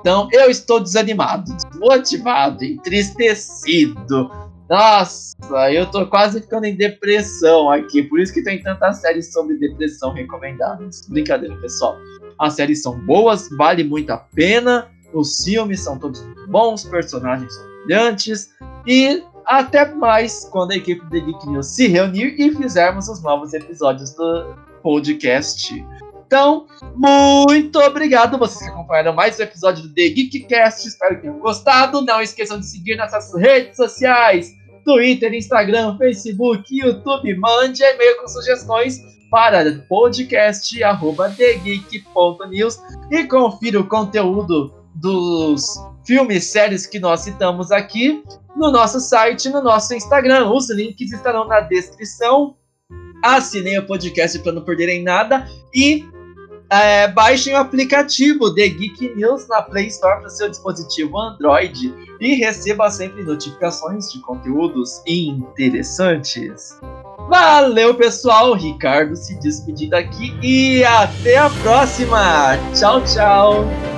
Então 0.00 0.28
eu 0.32 0.50
estou 0.50 0.80
desanimado, 0.80 1.54
desmotivado, 1.54 2.64
entristecido. 2.64 4.28
Nossa, 4.68 5.36
eu 5.72 5.88
tô 5.88 6.04
quase 6.06 6.40
ficando 6.40 6.64
em 6.64 6.74
depressão 6.74 7.70
aqui. 7.70 8.02
Por 8.02 8.18
isso 8.18 8.34
que 8.34 8.42
tem 8.42 8.60
tantas 8.60 9.00
séries 9.00 9.32
sobre 9.32 9.56
depressão 9.56 10.12
recomendadas. 10.12 11.06
Brincadeira, 11.08 11.54
pessoal. 11.58 11.96
As 12.40 12.54
séries 12.54 12.82
são 12.82 12.98
boas, 13.06 13.48
vale 13.56 13.84
muito 13.84 14.10
a 14.10 14.16
pena. 14.16 14.90
Os 15.16 15.42
filmes 15.42 15.80
são 15.80 15.98
todos 15.98 16.20
bons, 16.48 16.84
personagens 16.84 17.52
brilhantes 17.84 18.50
e 18.86 19.24
até 19.46 19.86
mais 19.94 20.46
quando 20.50 20.72
a 20.72 20.76
equipe 20.76 21.02
do 21.06 21.10
Geek 21.10 21.48
News 21.48 21.68
se 21.68 21.88
reunir 21.88 22.38
e 22.38 22.54
fizermos 22.54 23.08
os 23.08 23.22
novos 23.22 23.54
episódios 23.54 24.14
do 24.14 24.54
podcast. 24.82 25.82
Então, 26.26 26.66
muito 26.96 27.78
obrigado 27.78 28.36
vocês 28.36 28.60
que 28.60 28.68
acompanharam 28.68 29.14
mais 29.14 29.38
um 29.38 29.42
episódio 29.44 29.84
do 29.84 29.94
The 29.94 30.08
Geekcast. 30.08 30.86
Espero 30.86 31.14
que 31.14 31.22
tenham 31.22 31.38
gostado. 31.38 32.02
Não 32.02 32.20
esqueçam 32.20 32.60
de 32.60 32.66
seguir 32.66 32.96
nossas 32.96 33.32
redes 33.34 33.76
sociais: 33.76 34.52
Twitter, 34.84 35.32
Instagram, 35.32 35.96
Facebook, 35.96 36.76
YouTube. 36.76 37.34
Mande 37.36 37.82
e-mail 37.82 38.20
com 38.20 38.28
sugestões 38.28 39.00
para 39.30 39.82
podcast@thegeek.news 39.88 42.78
e 43.10 43.24
confira 43.24 43.80
o 43.80 43.86
conteúdo 43.86 44.85
dos 44.96 45.76
filmes, 46.04 46.44
séries 46.44 46.86
que 46.86 46.98
nós 46.98 47.20
citamos 47.20 47.70
aqui 47.70 48.22
no 48.54 48.70
nosso 48.70 48.98
site, 49.00 49.48
no 49.48 49.62
nosso 49.62 49.94
Instagram. 49.94 50.50
Os 50.50 50.70
links 50.70 51.12
estarão 51.12 51.46
na 51.46 51.60
descrição. 51.60 52.56
Assinem 53.22 53.78
o 53.78 53.86
podcast 53.86 54.38
para 54.40 54.52
não 54.52 54.62
perderem 54.62 55.02
nada 55.02 55.48
e 55.74 56.04
é, 56.70 57.08
baixem 57.08 57.54
o 57.54 57.56
aplicativo 57.56 58.54
The 58.54 58.68
Geek 58.68 59.14
News 59.14 59.48
na 59.48 59.62
Play 59.62 59.86
Store 59.86 60.20
para 60.20 60.30
seu 60.30 60.48
dispositivo 60.48 61.18
Android 61.18 61.94
e 62.20 62.34
receba 62.34 62.90
sempre 62.90 63.22
notificações 63.22 64.10
de 64.12 64.20
conteúdos 64.20 65.02
interessantes. 65.06 66.78
Valeu, 67.28 67.94
pessoal! 67.94 68.54
Ricardo 68.54 69.16
se 69.16 69.38
despedindo 69.40 69.94
aqui 69.94 70.36
e 70.42 70.84
até 70.84 71.36
a 71.38 71.50
próxima! 71.50 72.56
Tchau, 72.74 73.02
tchau! 73.04 73.95